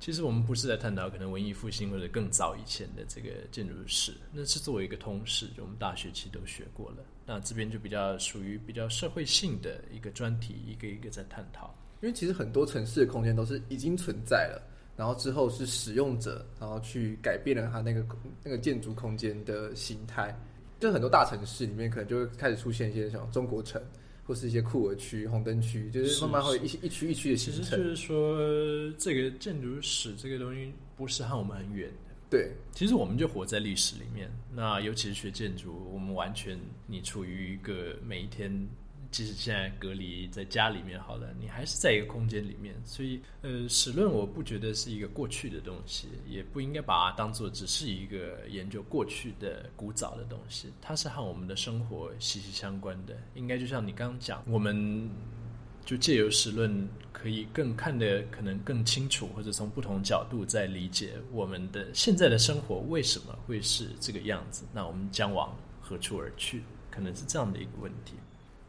[0.00, 7.04] 其实我们不是在探讨可能文艺复兴或者更早以前的这个建筑史，那是作为一个通识，就我们大学期都学过了。
[7.24, 11.72] 那这边就比较属于比较社会性的一个专题，一个一个在探讨。
[12.02, 14.60] 因为其实很多城市的空间都是已经存在了，
[14.96, 18.04] 然后之后是使用者，然后去改变了它那个
[18.42, 20.36] 那个建筑空间的形态。
[20.80, 23.80] 就很多大城市里面，可能就会开始出现一些像中国城，
[24.24, 27.62] 或是一些酷儿区、红灯区，就是慢慢会一一区一区的形成。
[27.62, 32.12] 其实就是说，这个建筑史这个东西不是和我们很远的。
[32.28, 34.28] 对，其实我们就活在历史里面。
[34.52, 36.58] 那尤其是学建筑，我们完全
[36.88, 38.52] 你处于一个每一天。
[39.12, 42.74] 即使现在隔离在家里面好了，你还是在一个空间里面。
[42.84, 50.72] 所以，呃，史论我不觉得是一个过去的东西，也不应该把它当做只是一个研究过去的古早的东西。
[50.80, 53.14] 它是和我们的生活息息相关的。
[53.34, 55.08] 应该就像你刚刚讲，我们
[55.84, 64.64] 就借由史论可以更看得可能更清楚，或者从不同角度在理解我们的现在的生活为什么会是这个样子。
[64.72, 66.62] 那我们将往何处而去？
[66.90, 68.16] 可能是这样的一个问题。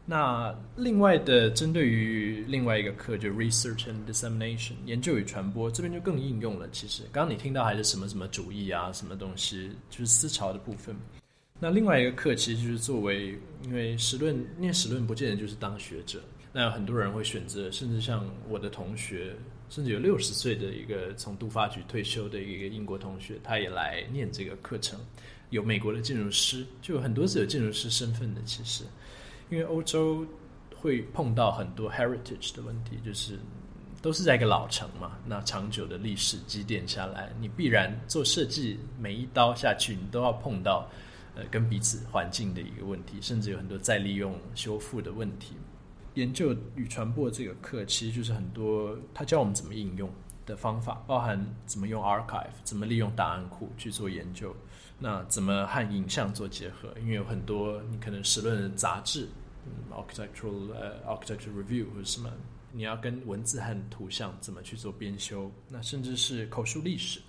[0.06, 6.68] 那另外的，针对于另外一个课，就 research and dissemination 研究与传播，这边就更应用了。
[6.70, 10.94] 其实刚刚你听到还是什么什么主义啊，什么东西，就是思潮的部分。
[11.58, 16.20] 那另外一个课，其实就是作为，因为史论念史论，不见得就是当学者。
[16.52, 19.34] 那有很多人会选择，甚至像我的同学，
[19.70, 25.00] 甚至有六十岁的一个从杜发局退休的一个英国同学，他也来念这个课程。
[25.50, 28.42] 有美国的建筑师，就很多是有建筑师身份的。
[28.44, 28.84] 其实，
[29.54, 30.26] 因为欧洲
[30.74, 33.38] 会碰到很多 heritage 的问题，就是
[34.02, 40.90] 都是在一个老城嘛，那长久的历史积淀下来，你必然做设计，每一刀下去，你都要碰到
[41.36, 45.54] 呃跟彼此环境的一个问题，甚至有很多再利用、修复的问题。
[46.14, 50.10] 研究与传播这个课，其实就是很多他教我们怎么应用
[50.44, 54.52] 的方法，包含怎么用 archive，怎么利用档案库去做研究。
[54.98, 56.92] 那怎么和影像做结合？
[57.00, 59.28] 因为有很多你可能史论的杂志，
[59.90, 62.30] ，architectural 呃、uh, architectural review 或者什么，
[62.72, 65.50] 你要跟文字和图像怎么去做编修？
[65.68, 67.20] 那甚至是口述历史，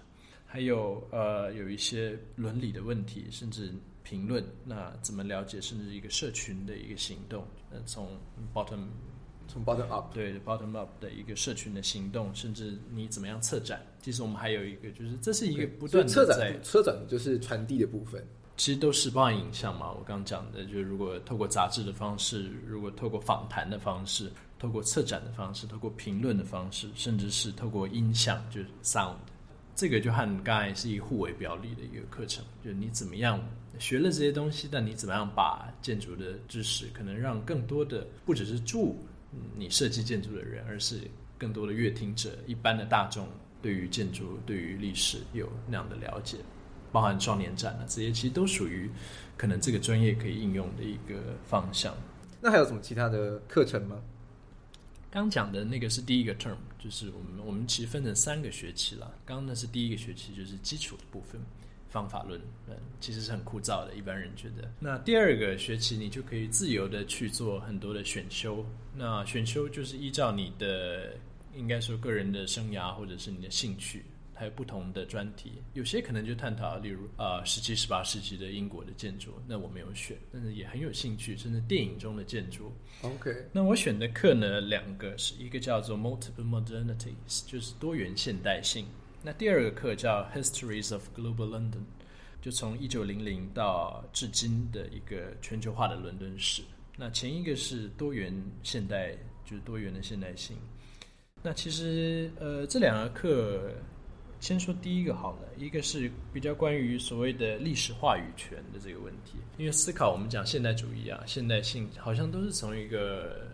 [0.46, 3.74] 还有呃有一些伦理的问题，甚至
[4.04, 4.44] 评论。
[4.64, 5.60] 那怎么了解？
[5.62, 7.46] 甚至一个社群的一个行动？
[7.72, 8.08] 呃，从
[8.54, 8.86] bottom。
[9.48, 13.80] 从 bottom up 对 bottom up 的一个社群的行动，甚至你怎么样策展？
[14.02, 18.26] 其实我们还有一个，就是这是一个不断的策展，策展就是传递的部分，
[18.58, 19.92] 其实都是包含影像嘛。
[19.92, 29.16] 我刚讲的，就是如果透过杂志的方式，如果透过访谈的方式，透过策展的方式，透过评论的方式，甚至是透过音像，就是 sound，
[29.76, 33.40] 这个就和刚才是一个互为表里的一个课程，就你怎么样
[33.78, 38.98] 学了这些东西，但你怎么样把建筑的知识，可能让更多的不只是住。
[39.54, 41.02] 你设计建筑的人，而是
[41.38, 43.28] 更多的阅听者，一般的大众
[43.62, 46.38] 对于建筑、对于历史有那样的了解，
[46.96, 48.90] 包含双年展啊，这些其实都属于
[49.36, 51.94] 可能这个专业可以应用的一个方向。
[52.40, 54.00] 那还有什么其他的课程吗？
[55.12, 59.14] 刚讲的那个是第一个 term，就是我们我们其实分成三个学期了。
[59.26, 61.42] 刚刚那是第一个学期，就是基础的部分。
[61.88, 62.38] 方法论，
[62.68, 64.70] 嗯，其实是很枯燥的，一般人觉得。
[64.82, 68.66] 那第二个学期，你就可以自由的去做很多的选修。
[68.94, 71.14] 那选修就是依照你的，
[71.56, 74.04] 应该说个人的生涯或者是你的兴趣，
[74.36, 75.54] 还有不同的专题。
[75.74, 82.72] 有些可能就探讨，例如啊，十七、十八世纪的英国的建筑，那我没有选，但是也很有兴趣，甚至电影中的建筑。
[83.02, 88.86] OK，那我选的课呢，两个是一个叫做 Multiple Modernities，就是多元现代性。
[89.24, 91.86] 那第二个课叫 Histories of Global London，
[92.42, 96.62] 就从一九零零到至今的一个全球化的伦敦史。
[96.98, 98.32] 那前一个是多元
[98.62, 100.56] 现代，就是多元的现代性。
[101.42, 103.74] 那其实呃，这两个课，
[104.46, 109.40] 先说第一个好了，一个是比较关于所谓的历史话语权的这个问题。
[109.58, 113.48] 因为思考我们讲现代主义啊，现代性好像都是从一个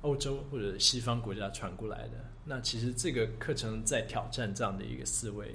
[0.00, 2.12] 欧洲或者西方国家传过来的。
[2.42, 5.54] 那其实这个课程在挑战这样的一个思维，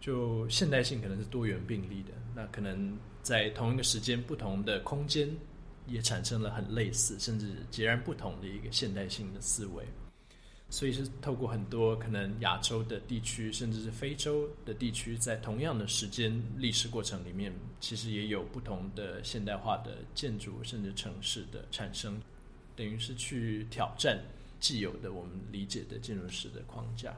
[0.00, 5.28] 就现代性可能是多元并立的，那可能在同一个时间、不同的空间，
[5.86, 9.84] 也产生了很类似甚至截然不同的一个现代性的思维。
[10.70, 22.20] 所以是透过很多可能亚洲的地区，甚至是非洲的地区，在同样的时间历史过程里面，其实也有不同的现代化的建筑甚至城市的产生，
[22.74, 24.18] 等于是去挑战。
[24.60, 27.14] 既有的我们理解的建筑史的框架，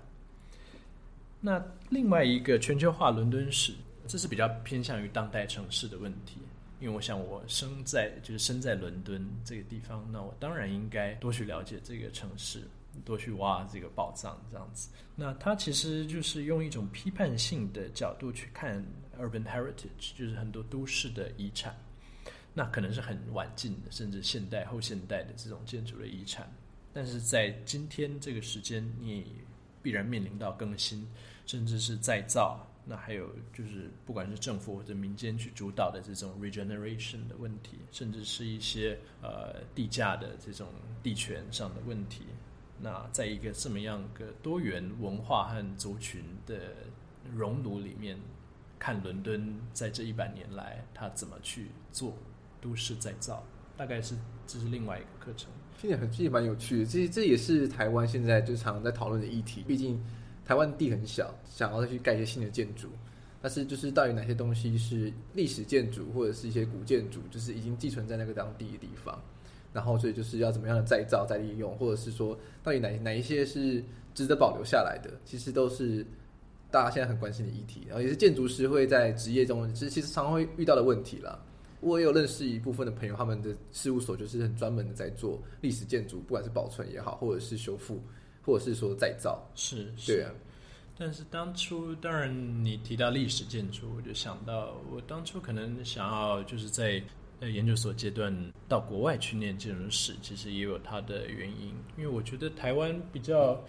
[1.41, 3.73] 那另外一个全球化伦敦史，
[4.09, 6.39] 这是比较偏向于当代城市的问题。
[6.81, 12.63] 因为我想我生在就是生在伦敦这个地方，那我当然应该多去了解这个城市，
[13.05, 14.89] 多去挖这个宝藏这样子。
[15.15, 18.85] 那它其实就是用一种批判性的角度去看
[19.19, 21.75] urban heritage，就是很多都市的遗产，
[22.53, 26.51] 那可能是很晚近的，甚至现代后现代的这种建筑的遗产。
[26.93, 29.27] 但是在今天这个时间，你
[29.83, 31.07] 必然面临到更新，
[31.47, 32.67] 甚至是再造。
[32.89, 40.69] 那还有就是，不管是政府或者民间去主导的这种 regeneration 的问题，甚至是一些呃地价的这种
[41.03, 42.23] 地权上的问题。
[42.81, 46.57] 那在一个这么样个多元文化和族群的
[47.35, 48.19] 熔炉里面，
[48.79, 52.15] 看伦敦在这一百年来，它怎么去做
[52.61, 53.43] 都市再造。
[53.77, 54.17] 大概是
[54.47, 55.51] 这是另外一个课程。
[55.79, 59.63] 听起来很其实蛮有趣的，这这也是台湾现在就常常在讨论的议题。
[59.67, 60.03] 毕竟
[60.45, 62.89] 台湾地很小，想要再去盖一些新的建筑，
[63.43, 69.21] 但是就是到底哪些东西是历史建筑或者是一些古建筑，就是已经寄存在那个当地的地方。
[69.77, 76.03] 然后所以就是要怎么样的再造、再利用，或者是说到底哪哪一些是值得保留下来的，其实都是
[76.71, 77.83] 大家现在很关心的议题。
[77.87, 81.39] 然后也是建筑师会在职业中其实其实常常会遇到的问题啦。
[81.81, 88.01] 我也有认识一部分的朋友，他们的事务所就是很专门的在做历史建筑，不管是保存也好，或者是修复，
[88.43, 89.47] 或者是说再造。
[89.55, 90.33] 是，是，对啊。
[90.99, 97.03] 但是当初，当然你提到历史建筑，我就想到我当初可能想要就是在
[97.41, 98.35] 呃研究所阶段
[98.69, 101.75] 到国外去念建筑史，其实也有它的原因。
[101.97, 103.63] 因为我觉得台湾比较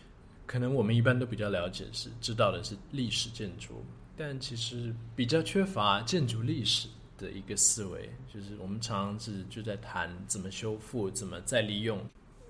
[0.45, 3.84] 可能我们一般都比较了解是知道的是历史建筑，
[4.15, 6.88] 但其实比较缺乏建筑历史。
[7.20, 11.99] 的一个思维，就是我们常常是就在谈怎么修复、怎么再利用，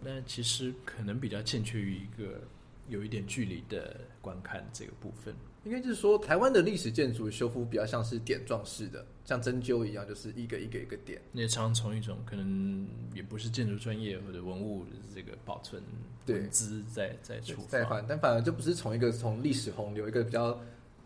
[0.03, 2.41] 但其实可能比较欠缺于一个
[2.89, 5.34] 有一点距离的观看这个部分。
[5.64, 11.22] 应该就是说，台湾的历史建筑修复比较像是点状式的，像针灸一样，就是一个一个一个点。
[11.34, 15.82] 也常常从一种可能也不是建筑专业或者文物这个保存
[16.28, 20.58] 文资在在出在，反但反而就不是从一个从历史洪流一个比较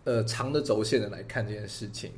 [0.04, 2.12] 呃长的轴线的来看这件事情。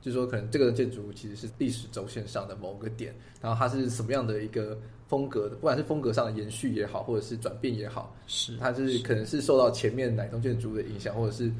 [0.00, 11.52] 就是说，可能这个建筑其实是历史轴线上的某个点，然后它是什么样的一个风格的，不管是风格上的延续也好，或者是转变也好，是它就是可能是受到前面哪栋建筑的影响，或者是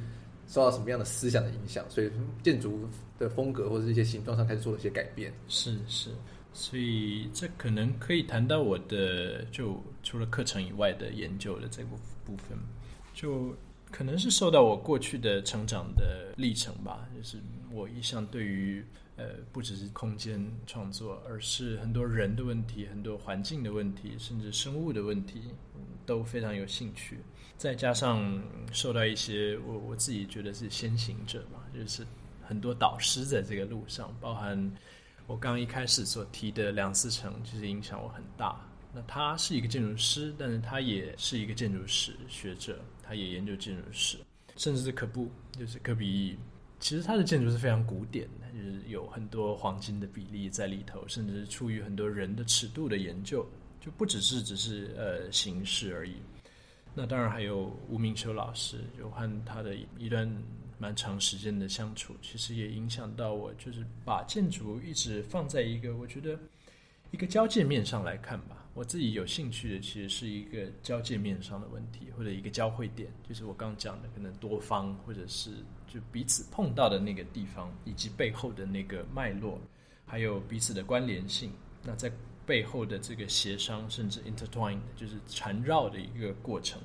[0.47, 2.11] 受到什么样的思想的影响，所以
[2.42, 2.88] 建筑
[3.18, 5.32] 的风格或者是一些形状上开始做了一些改变。
[5.49, 6.11] 是是，
[6.53, 12.59] 所以这可能可以谈到我的就除了课程以外的研究的这部部分，
[13.14, 13.55] 就。
[13.90, 17.38] 可能是受到我过去的成长的历程吧，就是
[17.70, 18.84] 我一向对于
[19.17, 25.43] 呃不只是空间创作，而是很多人的问题、很多环境的问题，甚至生物的问题，
[25.75, 27.19] 嗯，都非常有兴趣。
[27.57, 28.43] 再加上
[28.73, 32.05] 受到一些我我自己觉得是先行者嘛，就是
[32.43, 34.73] 很多导师在这个路上，包含
[35.27, 38.61] 我刚一开始所提的梁思成，其实影响我很大。
[38.93, 44.19] 那他是一个建筑师，但是他也是一个建筑史学者，他也研究建筑史，
[44.57, 46.37] 甚至是可布，就是科比。
[46.79, 53.44] 其实他的建筑是非常古典的，就是有很多黄金的比例在里头，甚至是出于很多人的尺度的研究，
[53.80, 56.14] 就不只是只是呃形式而已。
[56.94, 60.30] 那当然还有吴明秋老师，就和他的一段
[60.78, 66.38] 蛮长时间的相处，其实也影响到我，就是把建筑一直放在一个我觉得
[67.11, 68.64] 一个交界面上来看吧。
[68.74, 75.50] 我自己有兴趣的其实是一个交界面上的问题，或者一个交汇点，就是我刚讲的可能多方，或者是
[75.95, 79.61] 就彼此碰到的那个地方，以及背后的那个脉络，
[80.05, 81.53] 还有彼此的关联性。
[81.84, 82.11] 那在
[82.45, 86.82] 背后的这个协商，甚至 intertwine，就是缠绕的一个过程。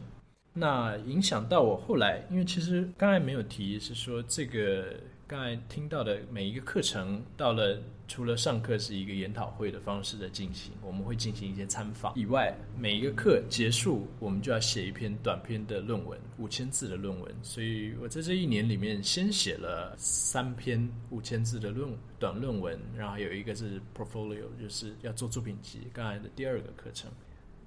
[0.54, 4.94] 那影响到我后来，因为其实刚才没有提，是说这个。
[5.30, 7.80] 刚才听到的每一个课程，到了
[8.10, 17.32] 除了上课是一个研讨会的方式的进行，我们会进行一些参访以外，每一个课结束，我们就要写一篇短篇的论文，五千字的论文。
[17.44, 25.82] 所以我在这一年里面，先写了三篇五千字的论短论文，然后有一个是 portfolio，就是要做作品集。
[25.94, 27.12] 刚才的第二个课程，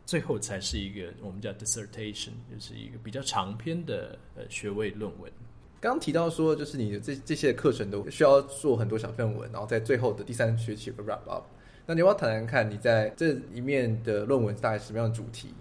[0.05, 5.33] 最后才是一个我们叫 dissertation，就是一个比较长篇的呃学位论文。
[5.83, 11.43] 刚刚提到说，就是你的这这些课程都需要做很多小论文，然后在最后的第三学期有个 wrap up。
[11.85, 15.53] 那你要不要谈谈看，你在这一面的论文大概什么样的主题？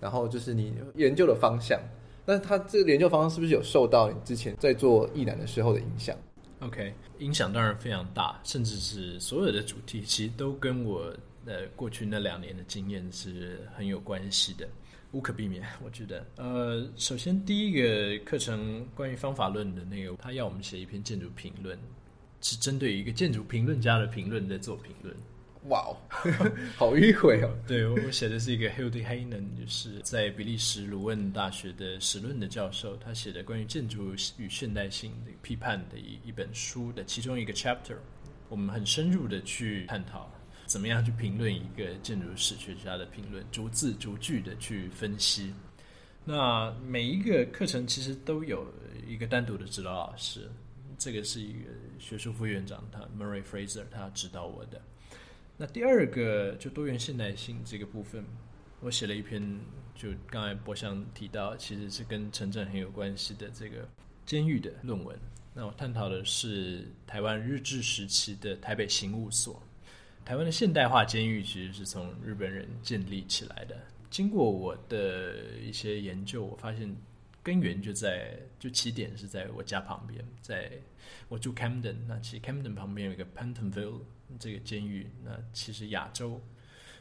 [0.00, 1.78] 然后就是你研究的方向。
[2.24, 6.16] 那他这个研究方向是不是有受到你之前在做艺南的时候的影响
[6.60, 11.14] ？OK，影响当然非常大，甚至是所有的主题其实都跟我
[11.44, 14.66] 呃过去那两年的经验是很有关系的。
[15.12, 16.26] 无可避免，我觉得。
[16.36, 21.78] 呃，首先第一个课程关于方法论的那个，他要我们写一篇建筑评论，
[22.40, 25.14] 是针对一个建筑评论家的评论在做评论。
[25.68, 25.96] 哇哦，
[26.76, 27.50] 好迂回哦！
[27.66, 37.96] 对，我写的是一个 Hildy Heinen，就是在比利时鲁汶大学的史论的教授，他写的关于建筑与现代性的批判的一一本书的其中一个 chapter，
[38.48, 40.30] 我们很深入的去探讨。
[40.66, 45.54] 怎么样去评论一个建筑史学家的评论，逐字逐句的去分析。
[46.24, 48.66] 那每一个课程其实都有
[49.06, 50.50] 一个单独的指导老师，
[50.98, 51.68] 这个是一个
[52.00, 54.82] 学术副院长，他 Murray Fraser 他指导我的。
[55.56, 58.24] 那第二个就多元现代性这个部分，
[58.80, 59.40] 我写了一篇，
[59.94, 63.88] 就刚才博翔提到，其实是跟陈震很有关系的这个
[64.26, 65.16] 监狱的论文。
[65.54, 69.62] 那我探讨的是台湾日治时期的台北刑务所。
[70.26, 73.76] 台湾的现代化监狱其实是从日本人建立起来的。
[74.10, 76.92] 经过我的一些研究，我发现
[77.44, 80.72] 根源就在就起点是在我家旁边，在
[81.28, 84.00] 我住 Camden，那其实 Camden 旁边有一个 Pentonville
[84.40, 86.42] 这个监狱，那其实亚洲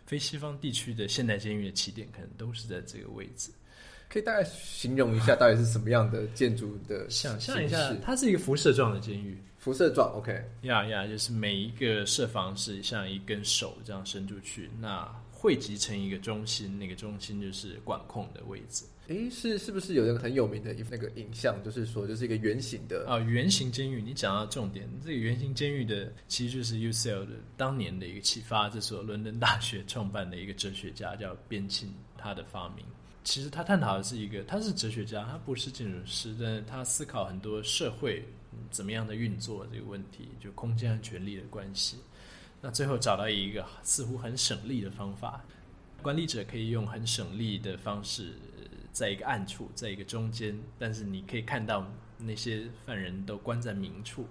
[0.05, 3.49] 非西方地区的现代监狱的起点可能都是在这个位置。
[4.07, 7.09] 可以大概形容一下，到底是什么样的建筑的？
[7.09, 9.35] 想象一下，它是一个辐射状的监狱。
[9.65, 18.85] 辐射状，OK，呀呀就是每一个设防是像一根手这样伸出去，那汇集成一个中心，那个中心就是管控的位置。
[19.07, 24.03] 诶，是是不是有一个很有名的那个影像，就是说就是一个圆形的啊，圆形监狱。
[24.03, 32.85] 你讲到重点，这个圆形监狱的其实就是 UCL 的当年的一个启发，这所伦敦大学创办的一个哲学家叫边沁，他的发明。
[33.23, 38.23] 其实他探讨的是一个，他是哲学家，他不是建筑师，但是他思考很多社会。
[38.71, 41.97] 怎么样的运作这个问题，就空间和权力的关系。
[42.61, 45.43] 那最后找到一个似乎很省力的方法，
[46.01, 48.33] 管理者可以用很省力的方式，
[48.91, 51.85] 在一个暗处，在一个中间，但是你可以看到
[52.17, 54.25] 那些犯人都关在明处，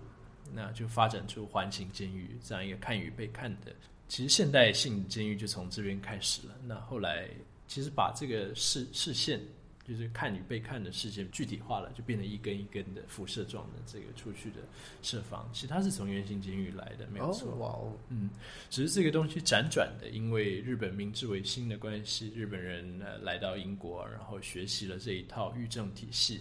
[0.53, 3.72] 那就发展出环形监狱这样一个看与被看的。
[4.09, 6.55] 其实现代性监狱就从这边开始了。
[6.64, 7.29] 那后来
[7.68, 9.41] 其实把这个视视线。
[9.87, 14.61] 就是看与被看的事件具体化了，就变成一根一根的辐射状的这个出去的
[15.03, 15.47] 设防。
[15.53, 17.55] 其实它是从圆形监狱来的，没有错。
[17.57, 18.30] 哇哦，嗯，
[18.70, 26.41] 只是这个东西辗转的，因为日本明治维新的关系，日本人呃来到英国，然后学习了这一套狱政体系，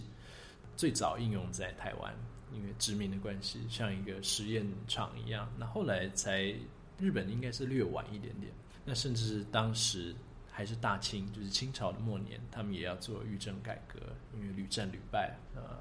[0.74, 2.14] 最早应用在台湾，
[2.50, 5.52] 因为殖民的关系，像一个实验场一样。
[5.58, 6.54] 那后来才
[6.98, 8.50] 日本应该是略晚一点点，
[8.86, 10.14] 那甚至是当时。
[10.56, 13.98] 还是大清，就是清朝的末年，他们也要做狱政改革，
[14.36, 15.80] 因为屡战屡败，呃，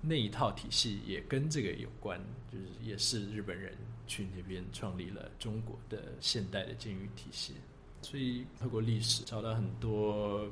[0.00, 3.72] 那一套体系也跟这个有关，就是也是日本人
[4.08, 7.54] 去那边创立了中国的现代的监狱体系，
[8.02, 10.44] 所以透过历史找到很多，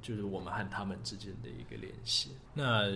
[0.00, 2.30] 就是我们和他们之间的一个联系。
[2.54, 2.90] 那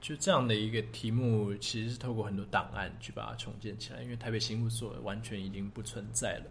[0.00, 6.50] 就这样的一个题目，其实是透过很多档案去把它重建起来，因为台北刑务所完全已经不存在了。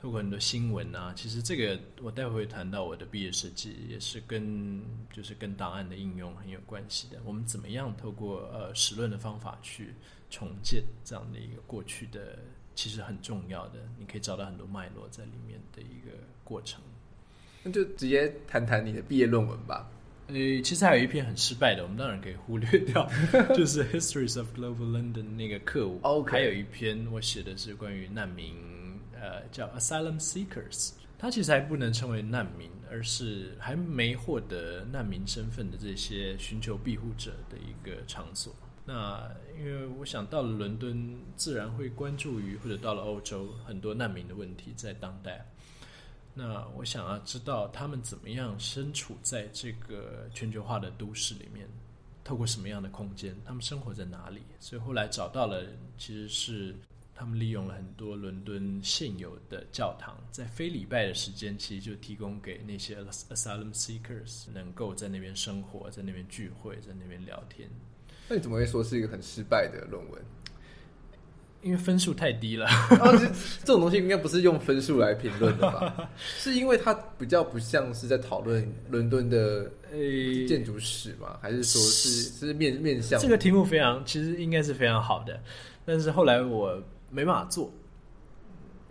[0.00, 4.80] 透过很多新闻啊，其实这个我待会会谈到我的毕业设计，也是跟
[5.12, 7.18] 就是跟档案的应用很有关系的。
[7.24, 9.92] 我们怎么样透过呃史论的方法去
[10.30, 12.38] 重建这样的一个过去的，
[12.76, 16.80] 其实很重要的，你可以找到很多脉络在里面的一个过程。
[17.64, 19.90] 那就直接谈谈你的毕业论文吧。
[20.28, 23.10] 呃，其实还有一篇很失败的，我们当然可以忽略掉，
[23.56, 25.98] 就是 Histories of Global London 那个课文。
[26.02, 28.54] OK，还有一篇我写的是关于难民。
[29.20, 38.54] 呃，叫 Asylum Seekers，他其实还不能称为难民，而是还没获得难民身份的这些寻求庇护者的一个场所。
[38.86, 45.44] 那因为我想到了伦敦，自然会关注于或者到了欧洲很多难民的问题，在当代。
[46.32, 51.68] 那我想要知道他们怎么样身处在这个全球化的都市里面，
[52.22, 54.42] 透过什么样的空间，他们生活在哪里？
[54.60, 55.64] 所以后来找到了，
[55.98, 56.76] 其实是。
[57.18, 67.68] 他们利用了很多伦敦现有的教堂，在非礼拜的时间，其实就提供给那些 asylum seekers 能够在那边生活，在那边聚会，在那边聊天。
[68.28, 70.22] 那你怎么会说是一个很失败的论文？
[71.60, 72.68] 因为分数太低了。
[73.00, 73.18] 哦，
[73.64, 76.08] 这种东西应该不是用分数来评论的吧？
[76.16, 79.68] 是因为它比较不像是在讨论伦敦的
[80.46, 81.36] 建筑史吗？
[81.42, 83.20] 还是说是是面面向？
[83.20, 85.42] 这个题目非常，其实应该是非常好的，
[85.84, 86.80] 但是后来我。
[87.10, 87.72] 没办法做，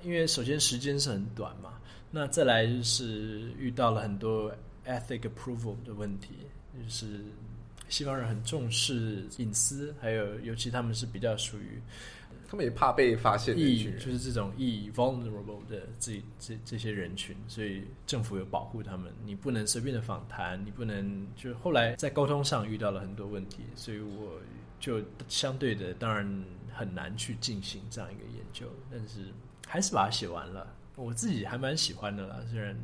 [0.03, 1.73] 因为首先时间是很短嘛，
[2.09, 4.51] 那再来就是遇到了很多
[4.85, 6.29] ethic approval 的问题，
[6.73, 7.21] 就是
[7.89, 11.79] 西方人很重视隐私，还有尤其他们是比较属于，
[12.47, 24.39] 他们也怕被发现，就是这种易 vulnerable 的这这这些人群，所以政府有保护他们，你不能随便的访谈，你不能就后来在沟通上遇到了很多问题，所以我
[24.79, 26.43] 就相对的当然。
[26.77, 29.33] 很难去进行这样一个研究，但是
[29.65, 30.75] 还是把它写完了。
[30.95, 32.75] 我自己还蛮喜欢的啦，虽然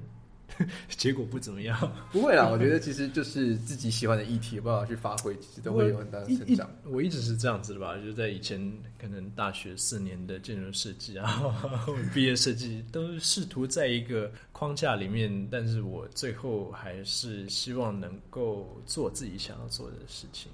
[0.89, 1.91] 结果不怎么样。
[2.11, 6.69] 不会啦，我觉得其实就是自己喜欢的议题，有办法去发挥，其实都会有很大的成长。
[6.85, 8.59] 我一直是这样子的吧，就是在以前
[8.99, 11.41] 可能大学四年的建筑设计啊，
[12.13, 20.51] 毕业设计都试图在一个框架里面，但是我最后还是希望能够做自己想要做的事情。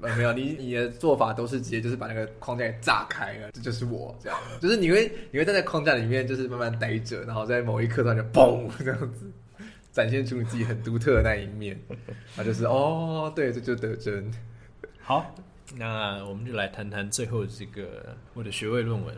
[0.00, 9.30] 没有，你你的做法都是直接就是把那个框架给炸开了，这就是我这样，就是你会你会站在框架里面，就是慢慢待着，然后在某一刻突然就嘣这样子，
[9.92, 11.80] 展现出你自己很独特的那一面，
[12.36, 14.30] 啊，就是哦，对，这就得真。
[15.00, 15.34] 好，
[15.76, 19.14] 那我们就来谈谈最后这个我的学位论文。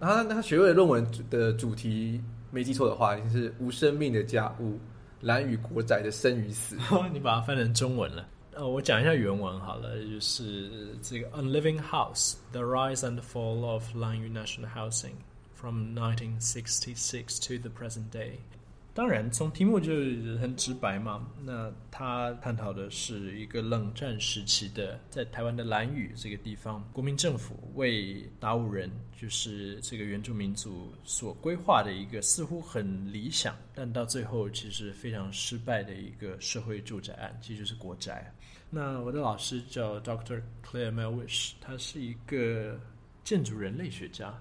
[0.00, 2.20] 然后他学位的论文的主题
[2.50, 4.78] 没记错的话，就是无生命的家务，
[5.20, 6.76] 蓝与国仔的生与死。
[7.12, 8.26] 你把它翻成中文了。
[8.54, 15.14] 呃，我讲一下原文好了，就是这个 On Living House: The Rise and Fall of Lanyu National Housing
[15.54, 18.32] from 1966 to the Present Day。
[18.94, 19.90] 当然，从题目就
[20.38, 21.26] 很直白嘛。
[21.42, 38.30] 那他探讨的是一个冷战时期的，在台湾的兰屿这个地方，国民政府为达悟人，就是这个原住民族所规划的一个似乎很理想，但到最后其实非常失败的一个社会住宅案，其实就是国宅。
[38.74, 42.80] 那我的老师叫 Doctor Claire Melwish，他是一个
[43.22, 44.32] 建筑人类学家。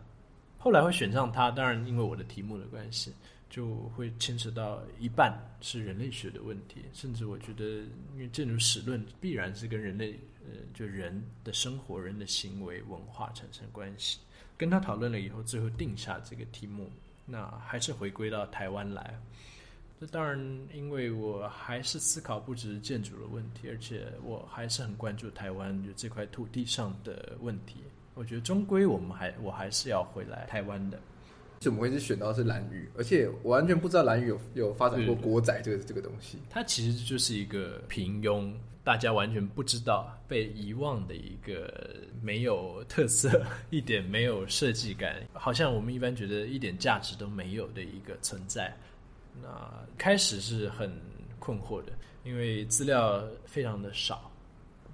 [0.57, 3.13] 后来会选上他，当然因为我的题目的关系。
[3.49, 7.65] 就会牵扯到一半是人类学的问题，甚至我觉得，
[8.13, 14.19] 因为建筑史论必然是跟人类，呃，就人的生活、人的行为、文化产生关系。
[14.55, 16.89] 跟他讨论了以后，最后定下这个题目，
[17.25, 19.19] 那还是回归到台湾来。
[20.01, 20.35] 这当然，
[20.73, 27.83] 因为我还是思考不只是建筑的问题，而且我还是很关注台湾就这块土地上的问题。
[28.15, 30.99] 我觉得终归我们还我还是要回来台湾的。
[31.59, 32.89] 怎么会是选到是兰屿？
[32.97, 36.39] 而且我完全不知道兰屿有有发展过国仔这个这个东西。
[36.49, 38.51] 它其实就是一个平庸，
[38.83, 41.71] 大家完全不知道、被遗忘的一个
[42.23, 48.75] 没有特色、一点没有设计感，好像我们一般觉得一点价值都没有的一个存在。
[49.39, 50.91] 那开始是很
[51.39, 51.91] 困惑的，
[52.23, 54.31] 因为资料非常的少。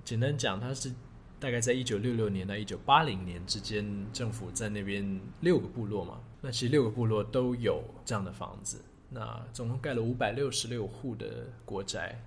[0.04, 0.92] 简单讲，它是。
[1.40, 12.20] 大概在一九六六年到一九八零年之间，政府在那边六个部落嘛，那其实六个部落都有这样的房子，那总共盖了五百六十六户的国宅，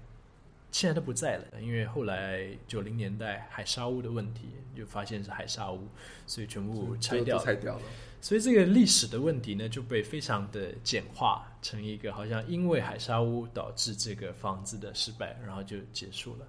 [0.72, 5.88] 现在都不在了，因为后来九零年代海沙屋的问题，就发现是海沙屋，
[6.26, 7.82] 所以全部拆掉，拆掉了。
[8.20, 16.46] 所以这个历史的问题呢，就被非常的简化成一个好像因为海沙屋导致这个房子的失败，然后就结束了。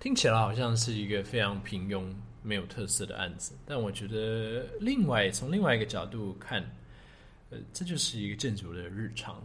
[0.00, 6.62] 听起来好像是一个非常平庸、没有特色的案子，但我觉得另外从另外一个角度看，
[7.50, 9.42] 呃，这就是一个建筑的日常，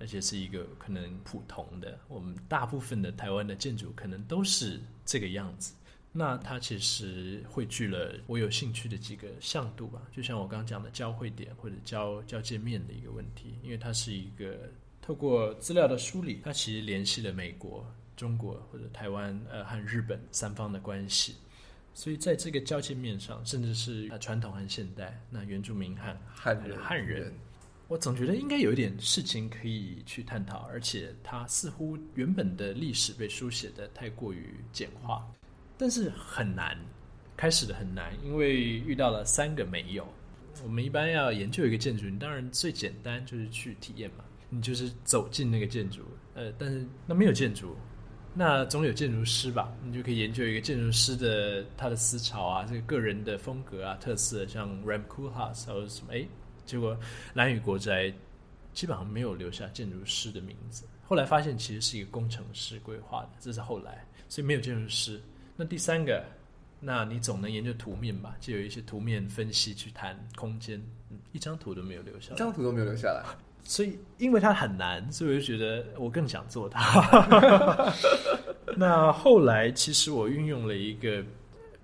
[0.00, 1.98] 而且是一个可能普通的。
[2.08, 5.74] 我们大部分的台湾的建筑可能都是这个样子。
[6.10, 14.68] 那它其实汇聚了我有兴趣的几个向度吧，就像我刚刚讲的交汇点或者交交界面的一个问题，因为它是一个
[15.00, 17.86] 透过资料的梳理，它其实联系了美国。
[18.16, 21.36] 中国或者台湾呃和日本三方的关系，
[21.94, 27.32] 所以在这个交界面上，甚至是传统和现代，那原住民和汉人汉人，
[27.90, 35.28] 我总觉得应该有一点事情可以去探讨，而且它似乎原本的历史被书写得太过于简化，
[35.76, 36.78] 但是很难，
[37.36, 40.06] 开始的很难，因为遇到了三个没有。
[40.62, 46.02] 我们一般要研究一个建筑，你当然最简单就是去体验嘛，你就是走进那个建筑，
[46.34, 47.74] 呃，但是那没有建筑。
[48.32, 56.24] 那总有建筑师吧，你就可以研究一个建筑师的他的思潮啊，这个个人的风格啊、特色，像 Rem Koolhaas 或者什么，哎，
[56.70, 56.96] 结果
[57.34, 58.12] 兰屿国宅
[58.72, 60.84] 基本上没有留下建筑师的名字。
[61.04, 65.20] 后来发现其实是一个工程师规划的，这是后来，所以没有建筑师。
[65.56, 66.24] 那第三个，
[66.78, 68.36] 那你总能研究图面吧？
[68.40, 73.24] 就有一些图面分析去谈空间，嗯，一张图都没有留下来，一张图都没有留下来。
[73.64, 77.92] 所以，因为它很难，所以我就觉得我更想做它。
[78.76, 81.24] 那后来，其实我运用了一个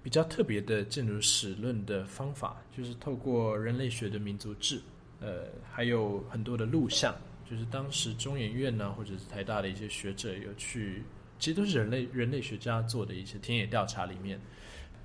[0.06, 4.80] 比较特别的建筑史论的方法，就是透过人类学的民族志，
[5.18, 7.12] 呃，还有很多的录像，
[7.50, 11.02] 就是当时中研院呢，或者是台大的一些学者有去，
[11.40, 14.40] 其实都是人类人类学家做的一些田野调查里面。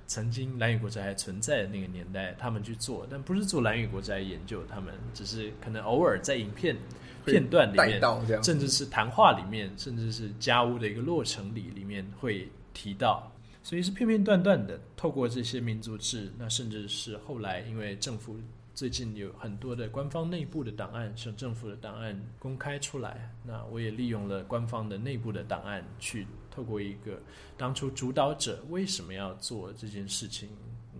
[0.06, 6.76] 曾经兰屿国宅还存在的那个年代，他们去做，但不是做兰屿国宅研究，他们只是可能偶尔在影片
[7.24, 8.00] 片段里面，
[8.44, 13.32] 甚至是谈话里面，甚至是家屋的一个落成礼里面会提到，
[13.62, 18.36] 所以是片片段段的透过这些民族志，那甚至是后来因为政府
[18.74, 26.26] 最近有很多的官方内部的档案，省政府的档案公开出来，那我也利用了官方的内部的档案去。
[26.54, 27.18] 透过一个
[27.56, 30.50] 当初主导者为什么要做这件事情，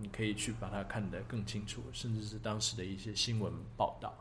[0.01, 4.11] 你可以去把它看得更清楚，甚至是当时的一些新闻报道。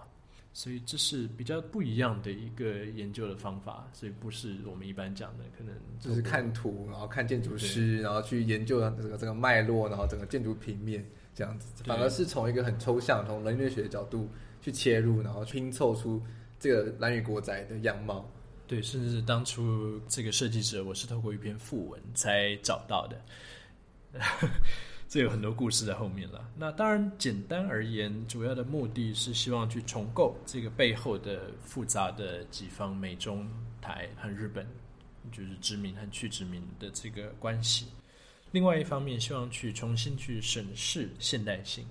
[0.55, 14.29] 所以这是比较不一样的一个研究的方法，所以不是我们一般讲的可能就是看图，然后看建筑师，然后去研究这个这个脉络，然后整个建筑平面这样子，反而是从一个很抽象、从人类学的角度
[14.61, 16.23] 去切入，然后拼凑出
[16.61, 18.31] 这个蓝雨国宅的样貌。
[18.67, 24.21] 对，甚至是当初这个设计者，我是透过一篇訃闻才找到的。
[25.13, 26.43] 这有很多故事在后面了。
[26.57, 33.47] 那当然，简单而言，主要的目的是希望去重构这个背后的复杂的几方美中
[33.79, 34.67] 台和日本，
[35.31, 37.89] 就是殖民和去殖民的这个关系。
[38.53, 41.85] 另外一方面，希望去重新去审视现代性，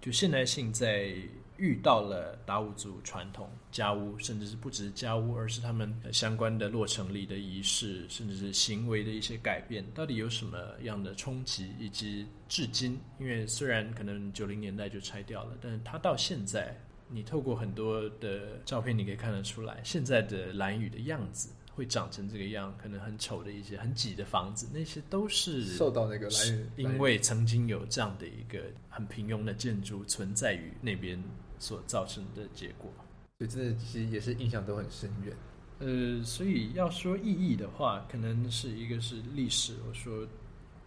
[0.00, 1.12] 就现代性在。
[1.58, 11.72] 遇到了达悟族传统家屋，甚至是不只是家屋，而是他们相关的落成礼的仪式，甚至是行为的一些改变，到底有什么样的冲击？
[11.78, 16.76] 以及至今，因为虽然可能九零年代就拆掉了，但是它到现在，
[17.08, 21.50] 你透过很多的照片，你可以看得出来，现在的蓝屿的样子。
[21.78, 31.22] 会长成这个样，可能很丑的一些很挤的房子，那些都是受到那个来因为曾经有这样的一个很平庸的建筑存在于那边
[31.60, 32.90] 所造成的结果。
[33.38, 35.36] 所以真的其实也是印象都很深远。
[35.78, 40.26] 呃，所以要说意义的话，可能是一个是历史，我说。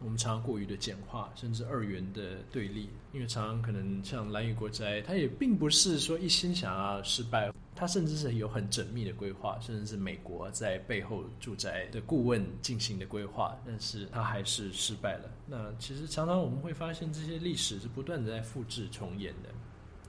[0.03, 15.29] 我们常常过于的简化，甚至二元的对立，因为常常可能像兰屿国宅，它也并不是说一心想要失败，它甚至是有很缜密的规划，甚至是美国在背后住宅的顾问进行的规划，但是它还是失败了。
[15.45, 19.49] 那其实常常我们会发现，这些历史是不断的在复制重演的，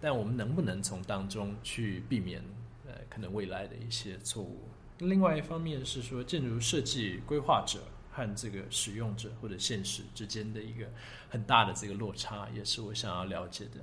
[0.02, 2.42] 但我们能不能从当中去避免
[2.86, 4.68] 呃可能未来的一些错误？
[4.98, 7.78] 另外一方面是说，建筑设计规划者。
[8.14, 10.84] 和这个使用者或者现实之间的一个
[11.30, 13.80] 很大的这个落差，也是我想要了解的。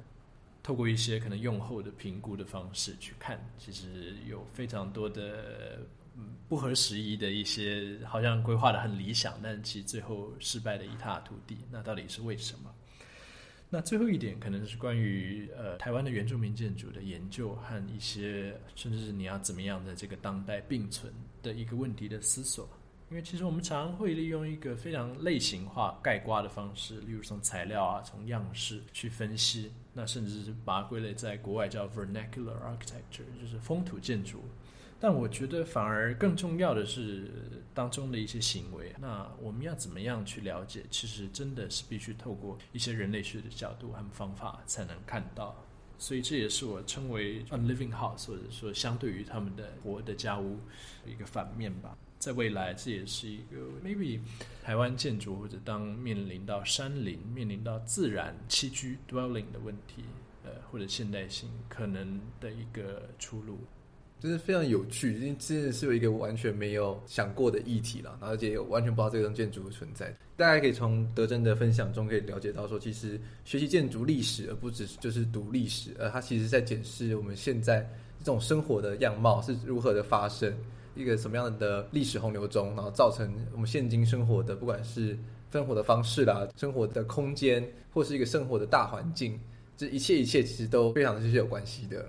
[0.62, 5.80] 透过一些可能用后的评估的方式去看，其实有非常多的
[6.48, 11.58] 不合时宜的一些，好像规划的很理想，但其实最后失败的一塌涂地。
[11.72, 12.72] 那到底是为什么？
[13.72, 21.14] 那最后一点可能是关于呃台湾的原住民建筑的研究和一些，甚至是你要怎么样在这个当代并存
[21.44, 22.68] 的一个问题的思索。
[23.12, 34.44] 因为其实我们常会利用一个非常类型化概括的方式，例如从材料啊、从样式去分析，那甚至是把它归类在国外叫 vernacular architecture，就是风土建筑。
[35.00, 37.32] 但我觉得反而更重要的是
[37.74, 38.94] 当中的一些行为。
[39.00, 40.84] 那我们要怎么样去了解？
[40.92, 45.56] 其实真的是必须透过一些人类学的角度和方法才能看到。
[45.98, 50.58] 所以这也是我称为 unliving house，或者说相对于他们的活的家屋
[51.06, 51.98] 一个反面吧。
[52.18, 54.20] 在未来，这也是一个 maybe
[54.62, 60.04] 台湾建筑或者当面临到山林、面临到自然栖居 dwelling 的问题，
[60.44, 63.60] 呃，或者现代性可能的一个出路，
[64.20, 70.14] 就是非常有趣，因为真的是有一个完全没有想过的议题了，而且完全不知道这种建筑的存在。
[70.36, 77.80] 大家可以从德珍的分享中可以了解到，说其实学习建筑历史，而不只是就是读历史，而它其实在检视我们现在
[78.20, 80.54] 这种生活的样貌是如何的发生。
[80.96, 85.18] 一个什么样的历史洪流中，然后造成我们现今生活的，不管是
[85.50, 89.40] 生活的方式啦，生活的空间，或是一个生活的大环境，
[89.78, 92.06] 这一切一切其实都非常的是有关系的。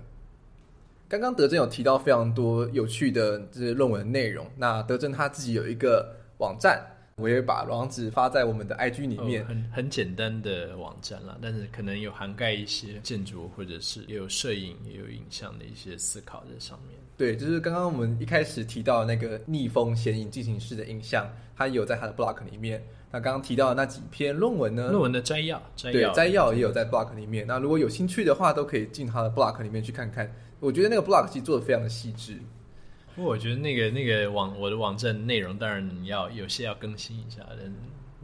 [1.11, 6.81] 刚刚德正有提到非常多有趣的这些论文内容，那德正他自己有一个网站。
[7.17, 16.97] 我也把网址发在我们的 IG 里面，哦、很很简单的网站啦，但是可能有涵盖一些建筑，或者是也有摄影，也有影像的一些思考在上面。
[17.17, 22.81] 对，就是刚刚我们一开始提到那个逆风显影进行式的影像，它有在它的 blog 里面。
[23.11, 24.87] 那刚刚提到的那几篇论文呢？
[24.87, 27.45] 论文的摘要，摘要，对，摘要也有在 blog 里面。
[27.45, 30.33] 那如果有兴趣的话，都可以进他的 blog 里面去看看。
[30.61, 32.37] 我觉得那个 blog 其实做的非常的细致。
[33.15, 37.73] 不过我觉得那个那个网我的网站内容当然你要有些要更新一下，但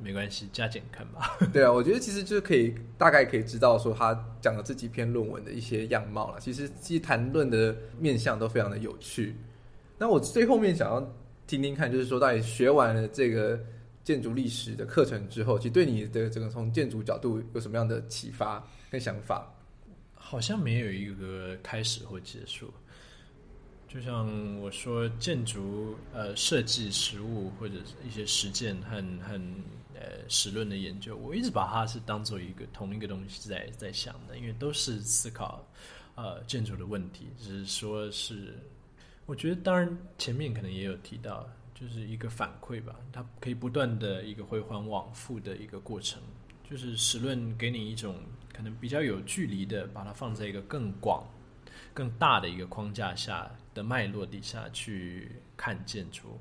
[0.01, 1.35] 没关系，加减看吧。
[1.51, 6.39] 对啊，我觉得其实就是可以大概可以知道说他讲的这几篇论文的一些样貌了。
[6.39, 9.35] 其实其实谈论的面向都非常的有趣。
[9.97, 11.01] 那我最后面想要
[11.47, 13.59] 听听看，就是说到底学完了这个
[14.03, 19.51] 建筑历史的课程之后，其实对你的这个从建筑角度有什么样的启发跟想法？
[20.29, 22.69] 好像没有一个开始或结束。
[23.87, 24.27] 就像
[24.59, 27.75] 我说，建筑呃设计实物或者
[28.05, 29.39] 一些实践和和
[29.95, 35.65] 呃实论的研究，我一直把它是当做一个同一个东西在在想的，因为都是思考
[36.15, 38.59] 呃建筑的问题，只是说是
[39.25, 46.21] 我觉得当然前面可能也有提到，就是一个反馈吧，它可以不断的一个回环往复的一个过程，
[46.69, 48.17] 就是实论给你一种
[48.57, 51.23] 可能比较有距离的，把它放在一个更广。
[51.93, 56.39] 更大的一个框架下的脉络底下去看建筑，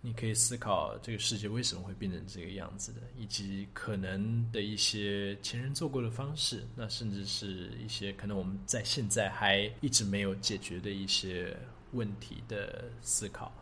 [0.00, 11.54] 你可以思考这个世界为什么会变成这个样子的，以及可能的一些前人做过的方式，那甚至是一些可能我们在现在还一直没有解决的一些
[11.92, 13.52] 问题的思考，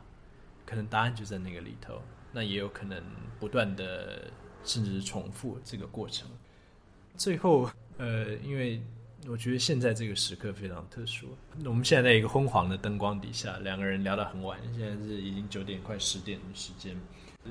[0.65, 2.01] 可能答案就在那个里头。
[2.33, 3.03] 那也有可能
[3.41, 4.31] 不断的
[4.63, 6.29] 甚至是重复这个过程。
[7.17, 8.81] 最后，呃，因为
[9.27, 16.97] 我觉得现在这个时刻非常特殊，我们现在在一个昏黄的灯光底下，两个人聊到很晚，现在是已经九点快十点的时间。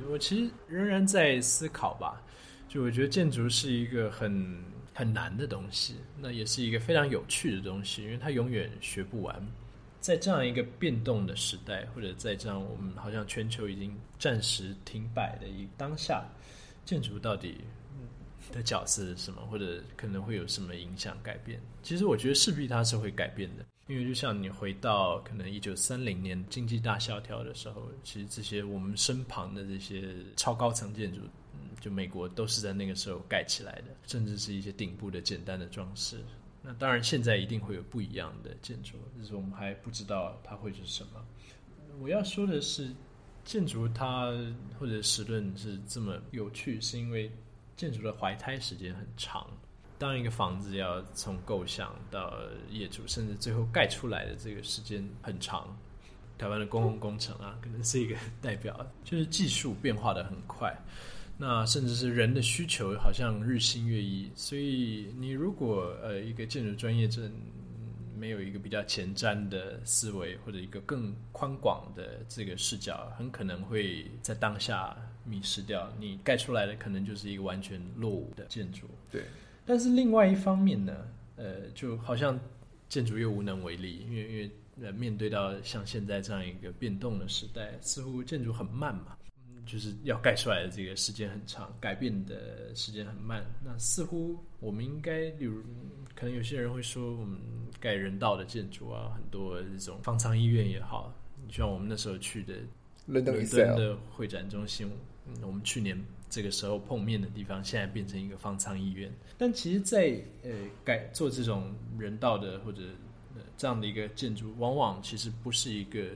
[0.09, 2.21] 我其实仍然在思考吧，
[2.67, 4.63] 就我觉得建筑是一个很
[4.93, 9.35] 很难的东西，那也是一个非常有趣的东西，因为它永远学不完。
[9.99, 16.23] 在这样一个变动的时代，或者在这样我们好像全球已经暂时停摆的一当下，
[16.85, 17.61] 建筑到底
[18.51, 21.59] 的角色是什么，或者可能会有什么影响改变？
[21.83, 31.21] 其实我觉得势必它是会改变的，因为就像你回到可能一九三零年经济大萧条的时候，其实这些我们身旁的这些超高层建筑，
[31.53, 36.17] 嗯，就美国都是在那个时候盖起来的，甚至是一些顶部的简单的装饰。
[36.61, 41.23] 那当然，现在一定会有不一样的建筑，就是我们还不知道它会是什么。
[41.99, 42.89] 我要说的是，
[43.43, 44.33] 建筑它
[44.79, 47.31] 或者实论是这么有趣，是因为
[47.75, 49.47] 建筑的怀胎时间很长。
[49.97, 52.37] 当一个房子要从构想到
[52.69, 55.77] 业主，甚至最后盖出来的这个时间很长。
[56.37, 60.75] 台湾的公共工程啊，可能是一个代表，就是技术变化得很快。
[61.37, 67.31] 那甚至是人的需求好像日新月异，所以你如果呃一个建筑专业证
[68.17, 74.93] 没有一个比较前瞻的思维，或者一个更宽广的这个视角，很可能会在当下
[75.25, 75.91] 迷失掉。
[75.99, 78.87] 你盖出来的可能就是一个完全落伍的建筑。
[79.11, 79.23] 对。
[79.65, 80.95] 但是另外一方面呢，
[81.35, 82.39] 呃，就好像
[82.87, 84.51] 建筑又无能为力，因为因为
[84.81, 89.17] 呃面对到像现在这样一个变动的时代，似乎建筑很慢嘛。
[89.65, 93.43] 就是要盖出来的这个时间很长，改变的时间很慢。
[93.63, 95.63] 那似乎我们应该，比如
[96.13, 97.39] 可能有些人会说，我们
[97.79, 101.11] 盖人道的建筑啊，很多这种方舱医院也好，
[101.47, 102.53] 你像我们那时候去的
[103.07, 104.87] 伦敦的会展中心，
[105.41, 105.97] 我们去年
[106.29, 109.11] 这个时候碰面的地方，现在变成一个方舱医院。
[109.37, 110.51] 但其实在，在呃
[110.83, 112.83] 改做这种人道的或者
[113.35, 116.07] 呃这样的一个建筑，往往其实不是一个。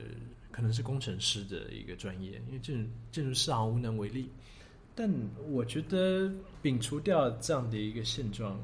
[0.52, 4.28] 可能是工程师的一个专业，因为建筑建筑师好像无能为力。
[4.96, 5.08] 但
[5.48, 6.28] 我觉得
[6.60, 8.60] 摒除掉这样的一个现状，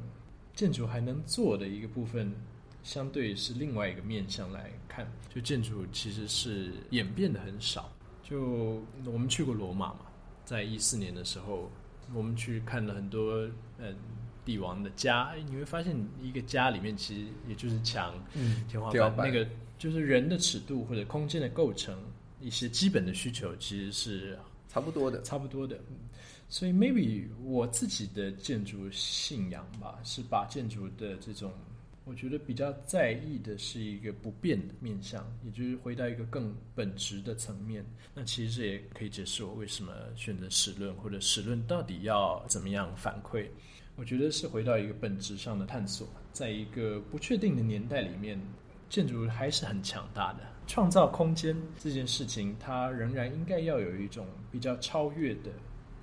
[0.53, 2.35] 建筑还能做的一个部分，
[2.83, 7.91] 相对是另外一个面向来看，就建筑其实是演变的很少。
[8.23, 10.01] 就我们去过罗马嘛，
[10.47, 11.71] 在一四年的时候，
[12.15, 13.95] 我们去看了很多嗯
[14.47, 19.47] 帝王的家，你会发现一个家里面其实也就是墙、嗯、天花板那个。
[19.79, 21.95] 就是人的尺度或者空间的构成，
[22.41, 24.39] 一些基本的需求其实是
[24.71, 25.79] 差不多的，差不多的。
[26.49, 31.53] 所以，maybe 我自己的建筑信仰吧，是把建筑的这种，
[32.07, 37.85] 我觉得比较在意的是一个不变的面向，也就是回到一个更本质的层面。
[38.15, 43.47] 那其实这也可以解释我为什么选择史论，或者史论到底要怎么样反馈。
[43.97, 48.41] 我觉得是回到一个本质上的探索，在一个不确定的年代里面。
[48.89, 55.51] 建筑还是很强大的，创造空间这件事情，它仍然应该要有一种比较超越的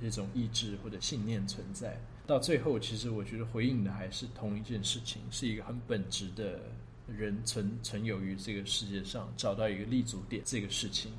[0.01, 1.97] 这种意志或者信念存在。
[2.25, 6.59] 到最后，其实我觉得回应的还是同一件事情，是一个很本质的
[7.07, 11.11] 人存存有于这个世界上，找到一个立足点这个事情。